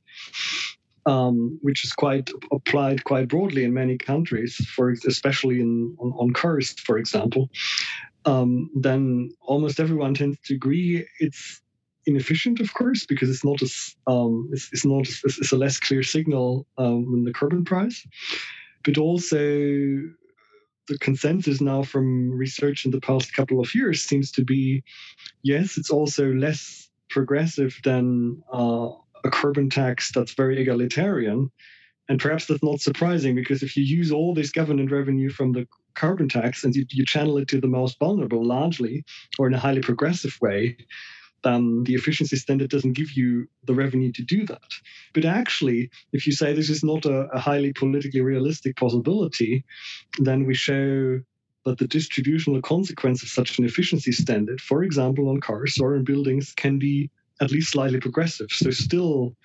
[1.09, 6.33] um, which is quite applied quite broadly in many countries, for especially in on, on
[6.33, 7.49] cars, for example,
[8.25, 11.61] um, then almost everyone tends to agree it's
[12.05, 16.03] inefficient, of course, because it's not as um, it's, it's, not it's a less clear
[16.03, 18.05] signal um, than the carbon price,
[18.85, 24.43] but also the consensus now from research in the past couple of years seems to
[24.43, 24.83] be
[25.41, 28.89] yes, it's also less progressive than uh,
[29.23, 31.51] a carbon tax that's very egalitarian.
[32.07, 35.67] And perhaps that's not surprising because if you use all this government revenue from the
[35.93, 39.03] carbon tax and you, you channel it to the most vulnerable largely
[39.37, 40.75] or in a highly progressive way,
[41.43, 44.71] then the efficiency standard doesn't give you the revenue to do that.
[45.13, 49.63] But actually, if you say this is not a, a highly politically realistic possibility,
[50.19, 51.21] then we show
[51.65, 56.03] that the distributional consequence of such an efficiency standard, for example, on cars or in
[56.03, 57.09] buildings, can be
[57.41, 58.47] at least slightly progressive.
[58.51, 59.35] So still,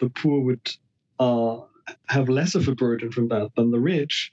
[0.00, 0.70] the poor would
[1.18, 1.58] uh,
[2.08, 4.30] have less of a burden from that than the rich,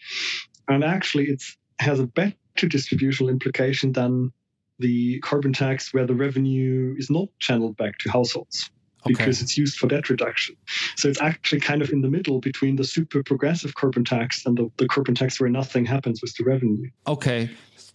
[0.67, 1.43] and actually, it
[1.79, 2.35] has a better
[2.67, 4.31] distributional implication than
[4.79, 8.69] the carbon tax, where the revenue is not channeled back to households.
[9.03, 9.13] Okay.
[9.13, 10.55] Because it's used for debt reduction.
[10.95, 14.55] So it's actually kind of in the middle between the super progressive carbon tax and
[14.55, 16.87] the, the carbon tax where nothing happens with the revenue.
[17.07, 17.49] Okay.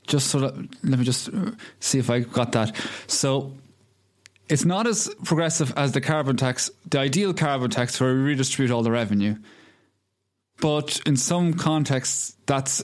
[0.09, 2.75] Just so that, let me just uh, see if I got that.
[3.07, 3.53] So
[4.49, 8.71] it's not as progressive as the carbon tax, the ideal carbon tax where we redistribute
[8.71, 9.37] all the revenue.
[10.61, 12.83] But in some contexts, that's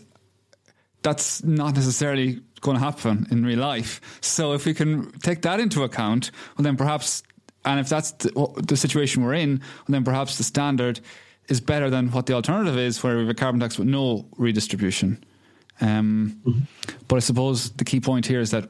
[1.02, 4.00] that's not necessarily going to happen in real life.
[4.20, 7.24] So if we can take that into account, well, then perhaps,
[7.64, 11.00] and if that's the, the situation we're in, well, then perhaps the standard
[11.48, 14.26] is better than what the alternative is, where we have a carbon tax with no
[14.36, 15.22] redistribution.
[15.80, 16.60] Um, mm-hmm.
[17.08, 18.68] But I suppose the key point here is that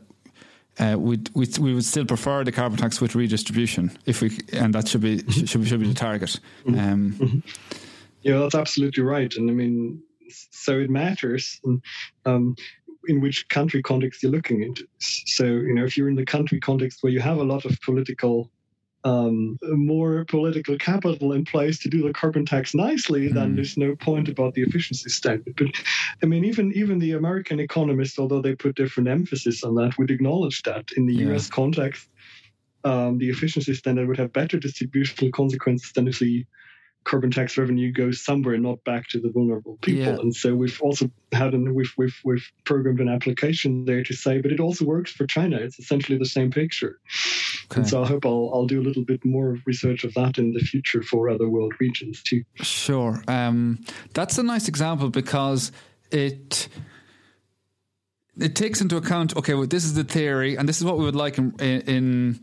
[0.79, 4.75] uh, we'd, we'd, we would still prefer the carbon tax with redistribution if we and
[4.75, 5.45] that should be mm-hmm.
[5.45, 6.39] should be, should be the target.
[6.65, 6.79] Mm-hmm.
[6.81, 7.39] Um, mm-hmm.
[8.23, 11.61] Yeah, that's absolutely right, and I mean, so it matters
[12.25, 12.55] um,
[13.09, 14.87] in which country context you're looking into.
[14.99, 17.81] So you know, if you're in the country context where you have a lot of
[17.81, 18.51] political
[19.05, 23.35] um, more political capital in place to do the carbon tax nicely, mm.
[23.35, 23.57] then hmm.
[23.57, 25.55] there's no point about the efficiency standard.
[25.57, 25.69] But
[26.23, 30.11] I mean, even even the American economists, although they put different emphasis on that, would
[30.11, 31.27] acknowledge that in the yeah.
[31.29, 31.51] U.S.
[31.51, 32.09] context,
[32.85, 36.47] um, the efficiency standard would have better distributional consequences than if the
[37.05, 40.15] carbon tax revenue goes somewhere, not back to the vulnerable people.
[40.15, 40.21] Yeah.
[40.21, 44.41] And so we've also had and we've we've we've programmed an application there to say,
[44.41, 45.57] but it also works for China.
[45.57, 47.01] It's essentially the same picture.
[47.73, 47.81] Okay.
[47.81, 50.53] And so I hope I'll I'll do a little bit more research of that in
[50.53, 52.45] the future for other world regions too.
[52.57, 53.83] Sure, um,
[54.13, 55.73] that's a nice example because
[56.11, 56.69] it
[58.39, 61.05] it takes into account okay well this is the theory and this is what we
[61.05, 62.41] would like in, in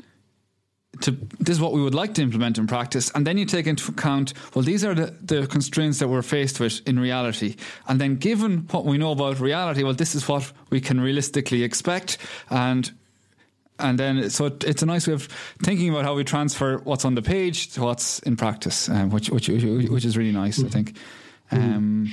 [1.02, 3.65] to this is what we would like to implement in practice and then you take
[3.65, 7.56] into account well these are the, the constraints that we're faced with in reality
[7.88, 11.63] and then given what we know about reality well this is what we can realistically
[11.63, 12.17] expect
[12.52, 12.92] and
[13.80, 15.25] and then so it, it's a nice way of
[15.63, 19.30] thinking about how we transfer what's on the page to what's in practice um, which,
[19.30, 20.67] which which is really nice mm-hmm.
[20.67, 20.98] I think
[21.52, 21.73] mm-hmm.
[21.73, 22.12] um,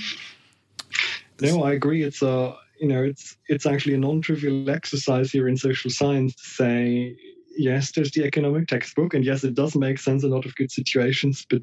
[1.40, 5.56] no I agree it's a you know it's it's actually a non-trivial exercise here in
[5.56, 7.16] social science to say
[7.56, 10.54] yes, there's the economic textbook, and yes, it does make sense in a lot of
[10.56, 11.46] good situations.
[11.48, 11.62] But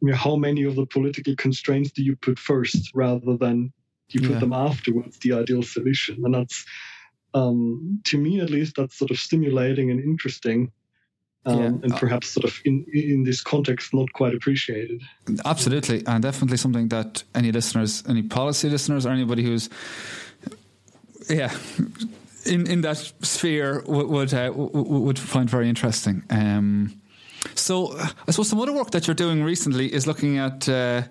[0.00, 3.72] you know, how many of the political constraints do you put first, rather than
[4.10, 4.38] you put yeah.
[4.38, 5.18] them afterwards?
[5.18, 6.64] The ideal solution, and that's
[7.36, 10.72] um, to me at least, that's sort of stimulating and interesting.
[11.46, 11.66] um, yeah.
[11.66, 15.00] and perhaps sort of in in this context not quite appreciated.
[15.44, 19.70] Absolutely, and definitely something that any listeners, any policy listeners, or anybody who's
[21.28, 21.56] yeah
[22.44, 26.24] in in that sphere would would, uh, would find very interesting.
[26.30, 27.00] Um,
[27.54, 31.02] so I suppose some other work that you're doing recently is looking at uh,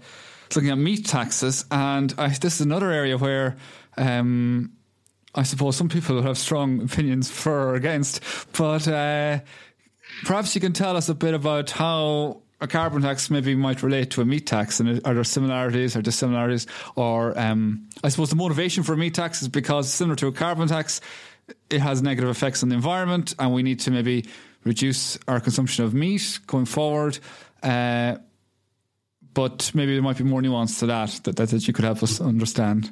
[0.53, 3.55] looking at meat taxes, and I, this is another area where.
[3.97, 4.71] Um,
[5.35, 8.21] I suppose some people have strong opinions for or against,
[8.53, 9.39] but uh,
[10.23, 14.11] perhaps you can tell us a bit about how a carbon tax maybe might relate
[14.11, 16.67] to a meat tax, and are there similarities or dissimilarities?
[16.95, 20.31] Or um, I suppose the motivation for a meat tax is because similar to a
[20.31, 21.01] carbon tax,
[21.69, 24.25] it has negative effects on the environment, and we need to maybe
[24.63, 27.19] reduce our consumption of meat going forward.
[27.61, 28.15] Uh,
[29.33, 32.01] but maybe there might be more nuance to that, that that, that you could help
[32.01, 32.89] us understand.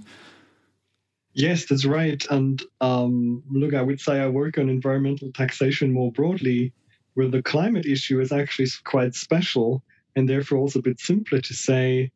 [1.33, 2.23] Yes, that's right.
[2.29, 6.73] And um, look, I would say I work on environmental taxation more broadly,
[7.15, 9.83] where the climate issue is actually quite special
[10.15, 12.11] and therefore also a bit simpler to say,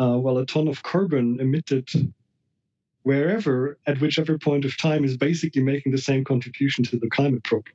[0.00, 1.88] uh, well, a ton of carbon emitted
[3.02, 7.44] wherever, at whichever point of time, is basically making the same contribution to the climate
[7.44, 7.74] problem.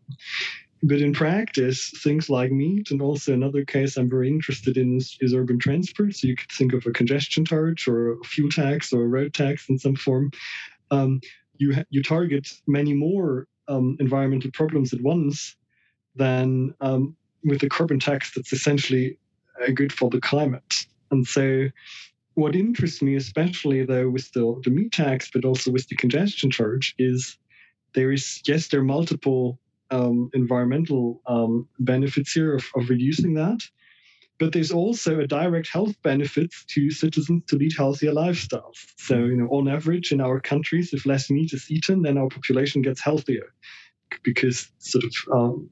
[0.83, 5.17] But in practice, things like meat, and also another case I'm very interested in is,
[5.21, 6.15] is urban transport.
[6.15, 9.33] So you could think of a congestion charge or a fuel tax or a road
[9.33, 10.31] tax in some form.
[10.91, 11.21] Um,
[11.57, 15.55] you you target many more um, environmental problems at once
[16.15, 19.17] than um, with the carbon tax that's essentially
[19.61, 20.75] uh, good for the climate.
[21.11, 21.67] And so,
[22.33, 26.51] what interests me, especially though with the, the meat tax, but also with the congestion
[26.51, 27.37] charge, is
[27.93, 29.59] there is yes, there are multiple
[29.89, 33.61] um, environmental um, benefits here of, of reducing that,
[34.39, 38.85] but there's also a direct health benefit to citizens to lead healthier lifestyles.
[38.97, 42.29] So, you know, on average in our countries, if less meat is eaten, then our
[42.29, 43.53] population gets healthier
[44.23, 45.69] because sort of um,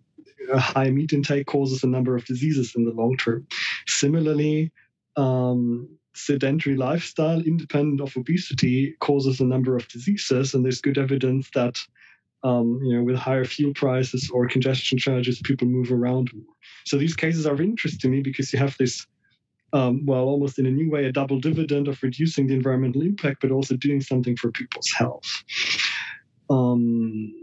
[0.51, 3.47] a high meat intake causes a number of diseases in the long term.
[3.87, 4.71] Similarly,
[5.15, 11.49] um, sedentary lifestyle, independent of obesity, causes a number of diseases, and there's good evidence
[11.53, 11.77] that
[12.45, 16.55] um, you know, with higher fuel prices or congestion charges, people move around more.
[16.85, 19.07] So these cases are of interest to me because you have this,
[19.73, 23.41] um, well, almost in a new way, a double dividend of reducing the environmental impact,
[23.41, 25.43] but also doing something for people's health.
[26.51, 27.33] Um,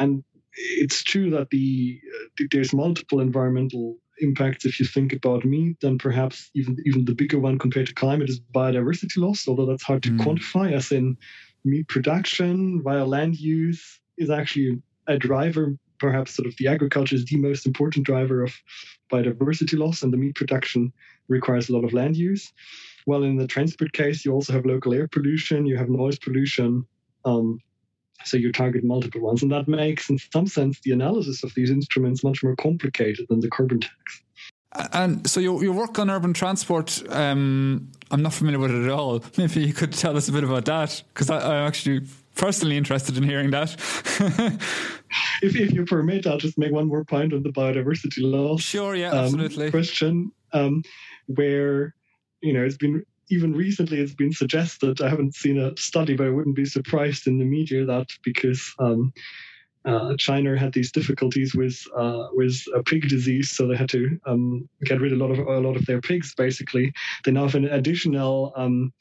[0.00, 0.24] and
[0.56, 2.00] it's true that the
[2.40, 7.14] uh, there's multiple environmental impacts if you think about meat then perhaps even even the
[7.14, 10.18] bigger one compared to climate is biodiversity loss although that's hard to mm.
[10.20, 11.14] quantify as in
[11.66, 17.24] meat production via land use is actually a driver perhaps sort of the agriculture is
[17.24, 18.52] the most important driver of
[19.10, 20.92] biodiversity loss and the meat production
[21.28, 22.52] requires a lot of land use
[23.06, 26.84] well in the transport case you also have local air pollution you have noise pollution
[27.24, 27.60] um,
[28.24, 29.42] so you target multiple ones.
[29.42, 33.40] And that makes, in some sense, the analysis of these instruments much more complicated than
[33.40, 34.22] the carbon tax.
[34.92, 38.90] And so your, your work on urban transport, um, I'm not familiar with it at
[38.90, 39.22] all.
[39.38, 42.02] Maybe you could tell us a bit about that, because I'm actually
[42.36, 43.72] personally interested in hearing that.
[45.42, 48.56] if, if you permit, I'll just make one more point on the biodiversity law.
[48.56, 49.70] Sure, yeah, um, absolutely.
[49.70, 50.82] Question um,
[51.26, 51.94] where
[52.40, 56.26] you know it's been even recently it's been suggested, I haven't seen a study, but
[56.26, 59.12] I wouldn't be surprised in the media that because um,
[59.84, 64.18] uh, China had these difficulties with uh, with a pig disease, so they had to
[64.26, 66.34] um, get rid of a lot of a lot of their pigs.
[66.34, 66.92] Basically,
[67.24, 68.52] they now have an additional.
[68.56, 68.92] Um,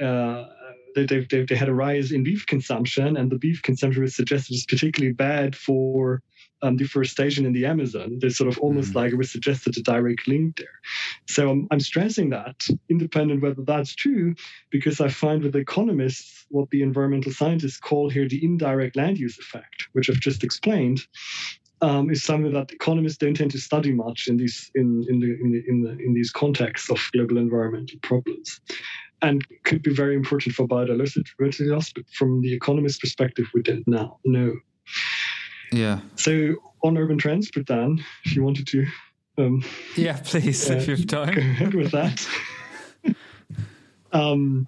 [0.00, 0.46] uh,
[0.94, 4.54] they, they, they had a rise in beef consumption, and the beef consumption was suggested
[4.54, 6.22] is particularly bad for
[6.62, 8.18] um, deforestation in the Amazon.
[8.20, 8.96] There's sort of almost mm.
[8.96, 10.80] like it was suggested a direct link there.
[11.26, 14.34] So I'm, I'm stressing that, independent whether that's true,
[14.70, 19.38] because I find with economists what the environmental scientists call here the indirect land use
[19.38, 21.00] effect, which I've just explained.
[21.82, 25.30] Um, is something that economists don't tend to study much in these in in the,
[25.42, 28.60] in, the, in, the, in these contexts of global environmental problems,
[29.22, 31.92] and could be very important for biodiversity loss.
[31.92, 34.54] But from the economist perspective, we don't now know.
[35.72, 36.00] Yeah.
[36.16, 38.86] So on urban transport, Dan, if you wanted to.
[39.38, 39.64] Um,
[39.96, 41.34] yeah, please, uh, if you've time.
[41.34, 42.26] Go ahead with that.
[44.12, 44.66] um,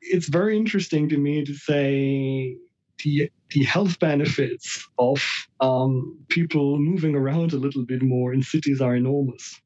[0.00, 2.56] it's very interesting to me to say
[3.04, 5.22] the the health benefits of
[5.60, 9.60] um, people moving around a little bit more in cities are enormous.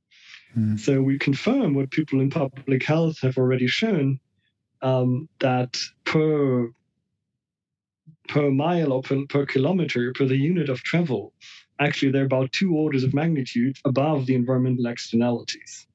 [0.57, 0.79] Mm.
[0.79, 4.21] So we confirm what people in public health have already shown
[4.83, 6.71] um, that per
[8.29, 11.33] per mile or per, per kilometer per the unit of travel,
[11.81, 15.87] actually they're about two orders of magnitude above the environmental externalities.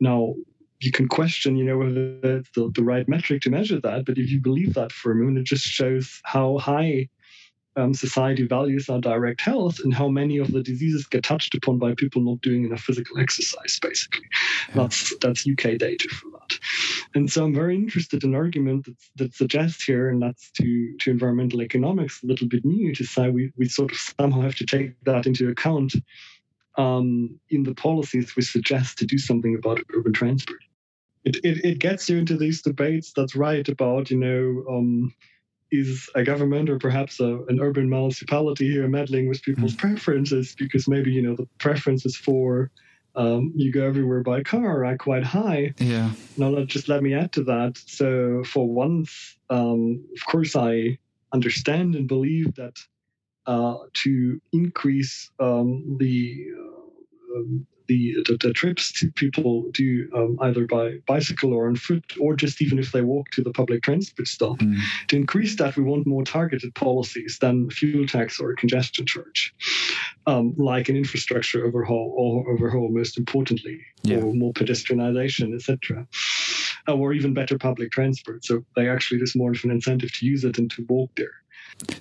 [0.00, 0.34] Now,
[0.80, 4.18] you can question, you know, whether it's the, the right metric to measure that, but
[4.18, 7.08] if you believe that for a moment, it just shows how high
[7.76, 11.78] um, society values our direct health and how many of the diseases get touched upon
[11.78, 13.78] by people not doing enough physical exercise.
[13.80, 14.26] Basically,
[14.68, 14.74] yeah.
[14.74, 16.58] that's that's UK data for that.
[17.14, 20.96] And so I'm very interested in an argument that, that suggests here, and that's to
[21.00, 24.56] to environmental economics a little bit new to say we we sort of somehow have
[24.56, 25.94] to take that into account
[26.76, 30.60] um, in the policies we suggest to do something about urban transport.
[31.24, 35.14] It, it, it gets you into these debates that's right about you know um,
[35.72, 39.78] is a government or perhaps a, an urban municipality here meddling with people's mm.
[39.78, 42.70] preferences because maybe you know the preferences for
[43.14, 45.74] um, you go everywhere by car are quite high.
[45.78, 46.12] Yeah.
[46.36, 47.78] Now, just let me add to that.
[47.86, 50.98] So, for once, um, of course, I
[51.32, 52.78] understand and believe that
[53.46, 60.66] uh, to increase um, the uh, um, the, the, the trips people do um, either
[60.66, 64.26] by bicycle or on foot, or just even if they walk to the public transport
[64.26, 64.58] stop.
[64.58, 64.78] Mm.
[65.08, 69.54] To increase that, we want more targeted policies than fuel tax or congestion charge,
[70.26, 74.18] um, like an infrastructure overhaul, or overhaul most importantly, yeah.
[74.18, 76.06] or more pedestrianization, etc.
[76.88, 78.44] Uh, or even better public transport.
[78.44, 81.34] So they actually there's more of an incentive to use it than to walk there.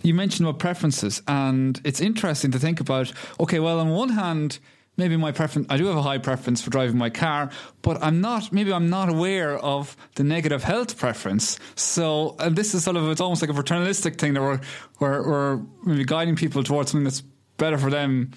[0.03, 3.11] You mentioned about preferences, and it's interesting to think about.
[3.39, 4.59] Okay, well, on one hand,
[4.97, 7.49] maybe my preference I do have a high preference for driving my car,
[7.81, 11.59] but I'm not maybe I'm not aware of the negative health preference.
[11.75, 14.61] So and this is sort of it's almost like a paternalistic thing that we're
[14.99, 17.21] we're, we're maybe guiding people towards something that's
[17.57, 18.31] better for them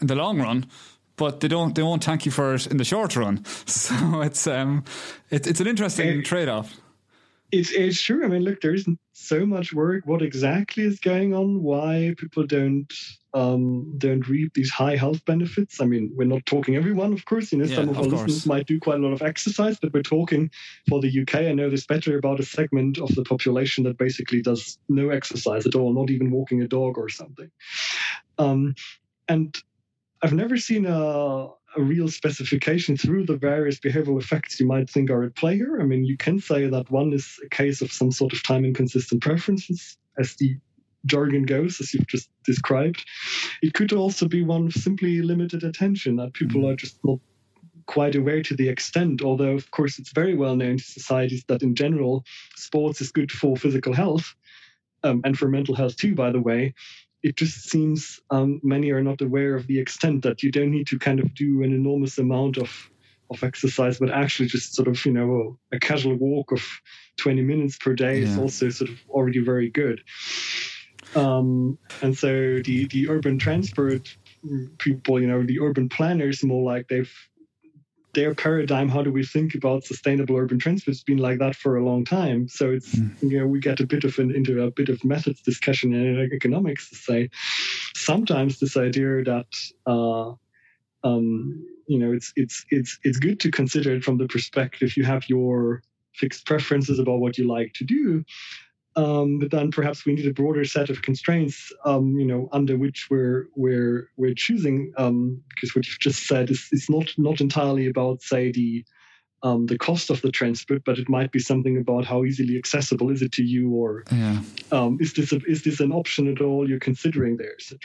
[0.00, 0.66] in the long run.
[1.16, 1.76] But they don't.
[1.76, 3.44] They won't thank you for it in the short run.
[3.66, 4.84] So it's um,
[5.30, 6.76] it, it's an interesting trade off.
[7.54, 8.24] It's it's true.
[8.24, 10.06] I mean, look, there isn't so much work.
[10.06, 11.62] What exactly is going on?
[11.62, 12.92] Why people don't
[13.32, 15.80] um, don't reap these high health benefits.
[15.80, 17.52] I mean, we're not talking everyone, of course.
[17.52, 18.22] You know, yeah, some of, of our course.
[18.22, 20.50] listeners might do quite a lot of exercise, but we're talking
[20.88, 21.42] for the UK.
[21.42, 25.64] I know this better about a segment of the population that basically does no exercise
[25.64, 27.52] at all, not even walking a dog or something.
[28.36, 28.74] Um,
[29.28, 29.56] and
[30.22, 35.10] I've never seen a, a real specification through the various behavioral effects you might think
[35.10, 35.80] are at play here.
[35.80, 38.64] I mean, you can say that one is a case of some sort of time
[38.64, 40.56] inconsistent preferences, as the
[41.06, 43.04] jargon goes, as you've just described.
[43.62, 46.72] It could also be one of simply limited attention that people mm.
[46.72, 47.18] are just not
[47.86, 51.62] quite aware to the extent, although, of course, it's very well known to societies that
[51.62, 52.24] in general,
[52.56, 54.34] sports is good for physical health
[55.02, 56.74] um, and for mental health too, by the way.
[57.24, 60.86] It just seems um, many are not aware of the extent that you don't need
[60.88, 62.70] to kind of do an enormous amount of
[63.30, 66.62] of exercise, but actually just sort of, you know, a, casual walk of
[67.16, 68.26] 20 minutes per day yeah.
[68.26, 70.02] is also sort of already very good.
[71.16, 72.28] Um, and so
[72.64, 74.16] the, the urban transport
[74.78, 77.12] people, you know, the urban planners, more like they've
[78.14, 81.76] their paradigm, how do we think about sustainable urban transport, has been like that for
[81.76, 82.48] a long time.
[82.48, 83.10] So it's mm.
[83.22, 86.30] you know we get a bit of an into a bit of methods discussion in
[86.32, 87.30] economics to say
[87.96, 89.46] sometimes this idea that
[89.86, 90.32] uh,
[91.06, 95.04] um, you know it's it's it's it's good to consider it from the perspective you
[95.04, 95.82] have your
[96.14, 98.24] fixed preferences about what you like to do
[98.96, 102.76] um, but then perhaps we need a broader set of constraints, um, you know, under
[102.76, 104.92] which we're we're we're choosing.
[104.96, 108.84] Um, because what you've just said is, is not not entirely about, say, the
[109.42, 113.10] um, the cost of the transport, but it might be something about how easily accessible
[113.10, 114.40] is it to you, or yeah.
[114.70, 117.80] um, is this a, is this an option at all you're considering there, etc.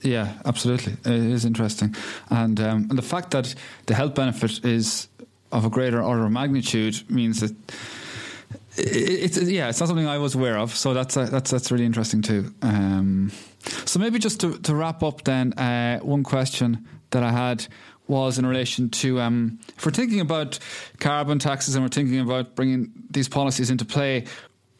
[0.00, 1.96] Yeah, absolutely, it is interesting,
[2.30, 3.54] and um, and the fact that
[3.86, 5.08] the health benefit is
[5.50, 7.54] of a greater order of magnitude means that
[8.78, 11.84] it's yeah, it's not something I was aware of, so that's uh, that's that's really
[11.84, 12.52] interesting too.
[12.62, 13.32] Um,
[13.84, 17.66] so maybe just to, to wrap up, then uh, one question that I had
[18.06, 20.58] was in relation to um, if we're thinking about
[20.98, 24.24] carbon taxes and we're thinking about bringing these policies into play.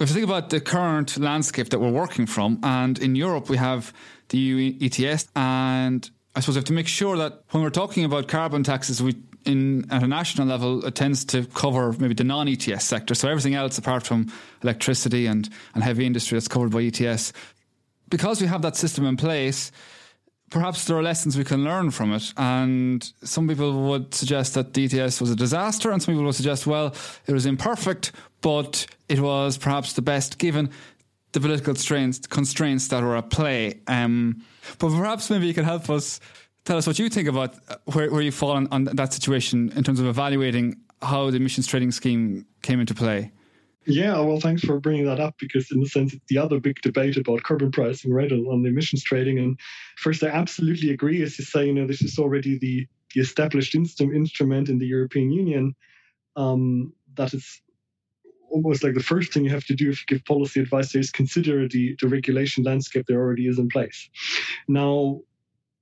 [0.00, 3.56] If you think about the current landscape that we're working from, and in Europe we
[3.56, 3.92] have
[4.28, 8.04] the EU ETS, and I suppose we have to make sure that when we're talking
[8.04, 9.16] about carbon taxes, we
[9.48, 13.14] in at a national level, it tends to cover maybe the non ETS sector.
[13.14, 14.32] So everything else, apart from
[14.62, 17.32] electricity and, and heavy industry, that's covered by ETS.
[18.08, 19.72] Because we have that system in place,
[20.50, 22.32] perhaps there are lessons we can learn from it.
[22.36, 26.66] And some people would suggest that ETS was a disaster, and some people would suggest,
[26.66, 26.94] well,
[27.26, 30.70] it was imperfect, but it was perhaps the best given
[31.32, 33.80] the political constraints that were at play.
[33.86, 34.42] Um,
[34.78, 36.20] but perhaps maybe you can help us
[36.68, 39.72] tell us what you think about uh, where, where you fall on, on that situation
[39.74, 43.32] in terms of evaluating how the emissions trading scheme came into play.
[43.86, 46.78] Yeah, well, thanks for bringing that up because, in a sense, it's the other big
[46.82, 49.38] debate about carbon pricing, right, on, on the emissions trading.
[49.38, 49.58] And
[49.96, 53.74] first, I absolutely agree, as you say, you know, this is already the, the established
[53.74, 55.74] inst- instrument in the European Union
[56.36, 57.62] um, that is
[58.50, 61.10] almost like the first thing you have to do if you give policy advice is
[61.10, 64.10] consider the, the regulation landscape that already is in place.
[64.68, 65.20] Now,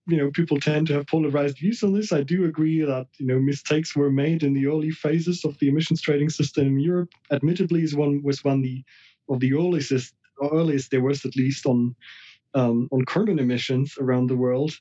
[0.07, 2.13] you know, people tend to have polarized views on this.
[2.13, 5.69] I do agree that you know mistakes were made in the early phases of the
[5.69, 7.11] emissions trading system in Europe.
[7.33, 8.85] Admittedly, is one was one the
[9.29, 10.15] of the earliest
[10.53, 11.95] earliest there was at least on
[12.55, 14.73] um, on carbon emissions around the world.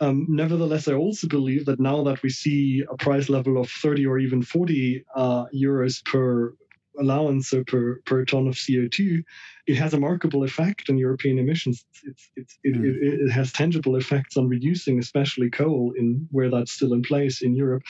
[0.00, 4.06] Um, nevertheless, I also believe that now that we see a price level of 30
[4.06, 6.52] or even 40 uh, euros per
[6.98, 9.22] allowance per, per ton of CO2,
[9.66, 11.84] it has a markable effect on European emissions.
[12.04, 12.84] It's, it's, it, mm.
[12.84, 17.42] it, it, has tangible effects on reducing, especially coal, in where that's still in place
[17.42, 17.82] in Europe.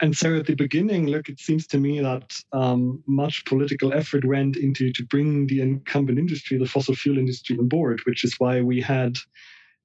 [0.00, 4.24] And so at the beginning, look, it seems to me that um, much political effort
[4.24, 8.34] went into to bring the incumbent industry, the fossil fuel industry, on board, which is
[8.38, 9.16] why we had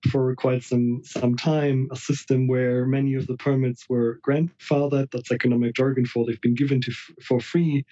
[0.10, 5.10] for quite some some time a system where many of the permits were grandfathered.
[5.12, 6.91] That's economic jargon for they've been given to
[7.22, 7.86] for free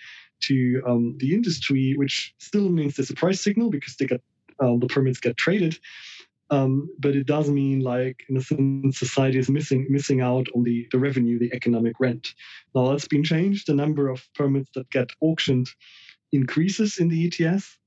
[0.44, 4.22] to um, the industry, which still means there's a price signal because they get
[4.60, 5.78] um, the permits get traded.
[6.52, 10.64] Um, but it does mean like in a sense society is missing missing out on
[10.64, 12.36] the, the revenue, the economic rent.
[12.76, 13.68] Now that's been changed.
[13.68, 15.70] The number of permits that get auctioned
[16.32, 17.78] increases in the ETS.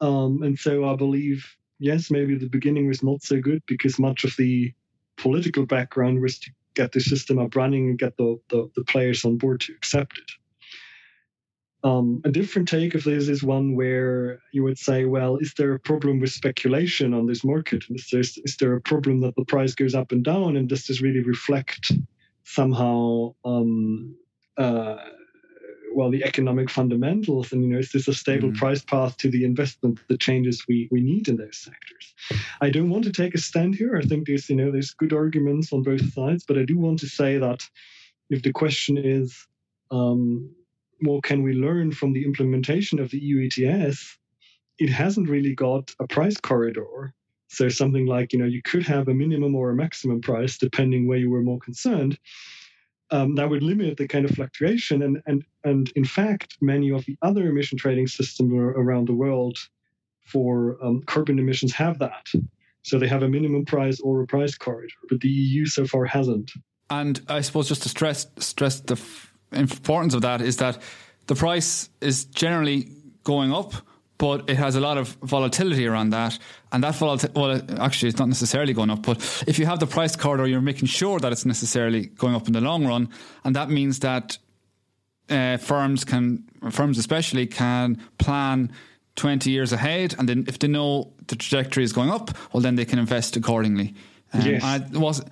[0.00, 1.46] Um, and so I believe
[1.84, 4.72] yes, maybe the beginning was not so good because much of the
[5.16, 9.24] political background was to get the system up running and get the, the, the players
[9.24, 10.30] on board to accept it.
[11.86, 15.74] Um, a different take of this is one where you would say, well, is there
[15.74, 17.84] a problem with speculation on this market?
[17.90, 20.56] Is there, is there a problem that the price goes up and down?
[20.56, 21.92] And does this really reflect
[22.44, 24.16] somehow um,
[24.56, 24.96] uh,
[25.94, 28.56] well the economic fundamentals and you know is this a stable mm.
[28.56, 32.14] price path to the investment the changes we we need in those sectors
[32.60, 35.12] i don't want to take a stand here i think there's you know there's good
[35.12, 37.66] arguments on both sides but i do want to say that
[38.30, 39.46] if the question is
[39.90, 40.50] um,
[41.00, 44.18] what can we learn from the implementation of the EU ETS,
[44.78, 47.14] it hasn't really got a price corridor.
[47.48, 51.06] So something like, you know, you could have a minimum or a maximum price depending
[51.06, 52.18] where you were more concerned
[53.10, 55.02] um, that would limit the kind of fluctuation.
[55.02, 59.58] And, and, and in fact, many of the other emission trading systems around the world
[60.26, 62.26] for um, carbon emissions have that.
[62.82, 66.04] So they have a minimum price or a price corridor, but the EU so far
[66.04, 66.52] hasn't.
[66.90, 70.80] And I suppose just to stress stress the f- importance of that is that
[71.26, 72.88] the price is generally
[73.22, 73.74] going up
[74.18, 76.38] but it has a lot of volatility around that.
[76.72, 79.86] And that volatility, well, actually, it's not necessarily going up, but if you have the
[79.86, 83.08] price corridor, you're making sure that it's necessarily going up in the long run.
[83.44, 84.38] And that means that
[85.28, 88.70] uh, firms can, firms especially, can plan
[89.16, 90.14] 20 years ahead.
[90.18, 93.36] And then if they know the trajectory is going up, well, then they can invest
[93.36, 93.94] accordingly.
[94.32, 94.62] Um, yes.
[94.64, 95.24] and, was,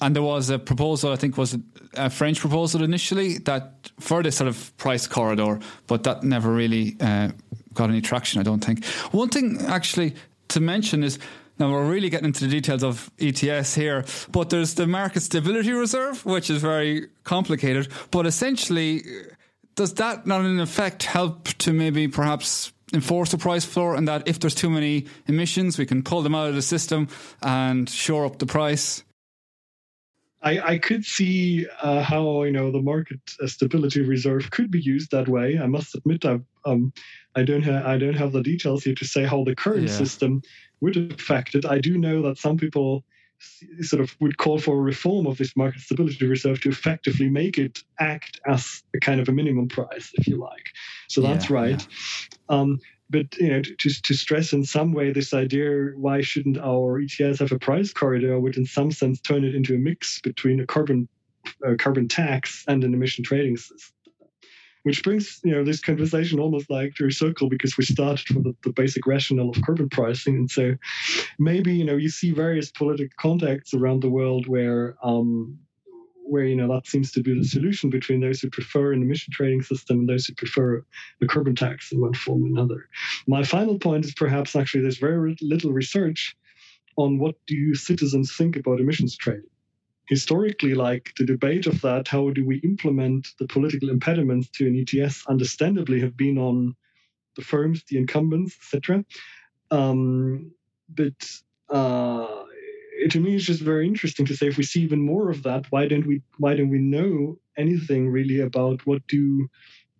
[0.00, 1.56] and there was a proposal, I think was
[1.94, 6.96] a French proposal initially that for this sort of price corridor, but that never really
[7.00, 7.30] uh,
[7.78, 8.84] got any traction, I don't think.
[9.12, 10.14] One thing actually
[10.48, 11.18] to mention is
[11.58, 15.72] now we're really getting into the details of ETS here, but there's the market stability
[15.72, 17.88] reserve, which is very complicated.
[18.10, 19.02] But essentially,
[19.74, 24.26] does that not in effect help to maybe perhaps enforce the price floor and that
[24.28, 27.08] if there's too many emissions, we can pull them out of the system
[27.42, 29.02] and shore up the price?
[30.42, 35.10] I, I could see uh, how you know the market stability reserve could be used
[35.10, 35.58] that way.
[35.58, 36.92] I must admit, I um,
[37.34, 39.94] I don't have I don't have the details here to say how the current yeah.
[39.94, 40.42] system
[40.80, 41.64] would affect it.
[41.64, 43.04] I do know that some people
[43.82, 47.58] sort of would call for a reform of this market stability reserve to effectively make
[47.58, 50.70] it act as a kind of a minimum price, if you like.
[51.08, 51.86] So that's yeah, right.
[52.50, 52.56] Yeah.
[52.56, 52.80] Um,
[53.10, 57.38] but you know, to, to stress in some way this idea, why shouldn't our ETS
[57.38, 60.66] have a price corridor, would in some sense turn it into a mix between a
[60.66, 61.08] carbon
[61.78, 63.94] carbon tax and an emission trading system.
[64.84, 68.42] Which brings you know this conversation almost like to a circle because we started from
[68.42, 70.76] the, the basic rationale of carbon pricing, and so
[71.38, 75.58] maybe you know you see various political contexts around the world where um,
[76.28, 79.32] where you know that seems to be the solution between those who prefer an emission
[79.32, 80.84] trading system and those who prefer
[81.22, 82.88] a carbon tax in one form or another.
[83.26, 86.36] My final point is perhaps actually there's very little research
[86.96, 89.50] on what do citizens think about emissions trading.
[90.08, 94.74] Historically, like the debate of that, how do we implement the political impediments to an
[94.76, 96.74] ETS, understandably have been on
[97.36, 99.04] the firms, the incumbents, etc.
[99.70, 100.50] Um,
[100.88, 101.30] but
[101.70, 102.44] uh,
[103.10, 105.66] to me it's just very interesting to say if we see even more of that
[105.70, 109.48] why don't we why don't we know anything really about what do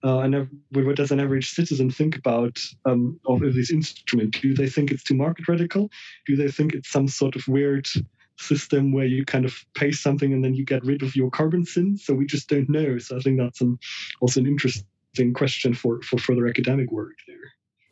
[0.05, 4.41] uh, and what does an average citizen think about um, of this instrument?
[4.41, 5.91] Do they think it's too market radical?
[6.27, 7.89] Do they think it's some sort of weird
[8.37, 11.65] system where you kind of pay something and then you get rid of your carbon
[11.65, 12.05] sins?
[12.05, 12.99] So we just don't know.
[12.99, 13.79] So I think that's an,
[14.21, 17.37] also an interesting question for, for further academic work there.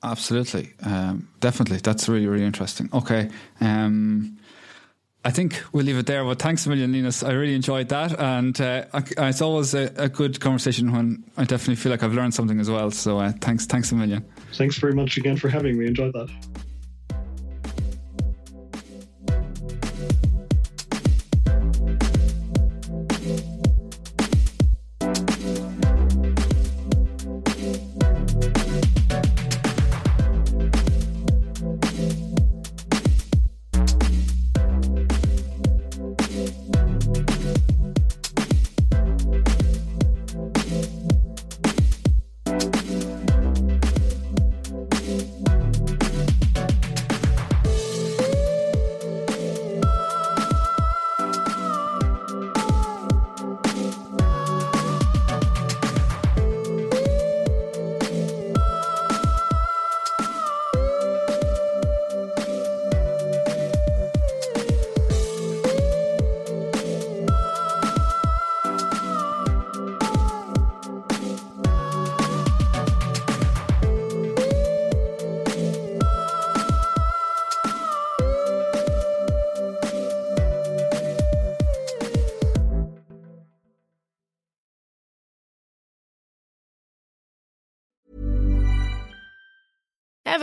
[0.04, 1.78] Absolutely, um, definitely.
[1.78, 2.88] That's really really interesting.
[2.92, 3.30] Okay.
[3.61, 4.38] Um,
[5.27, 6.24] I think we'll leave it there.
[6.24, 7.24] But thanks a million, Linus.
[7.24, 11.74] I really enjoyed that, and uh, it's always a, a, good conversation when I definitely
[11.74, 12.93] feel like I've learned something as well.
[12.93, 14.24] So uh, thanks, thanks a million.
[14.55, 15.89] Thanks very much again for having me.
[15.89, 16.31] Enjoyed that.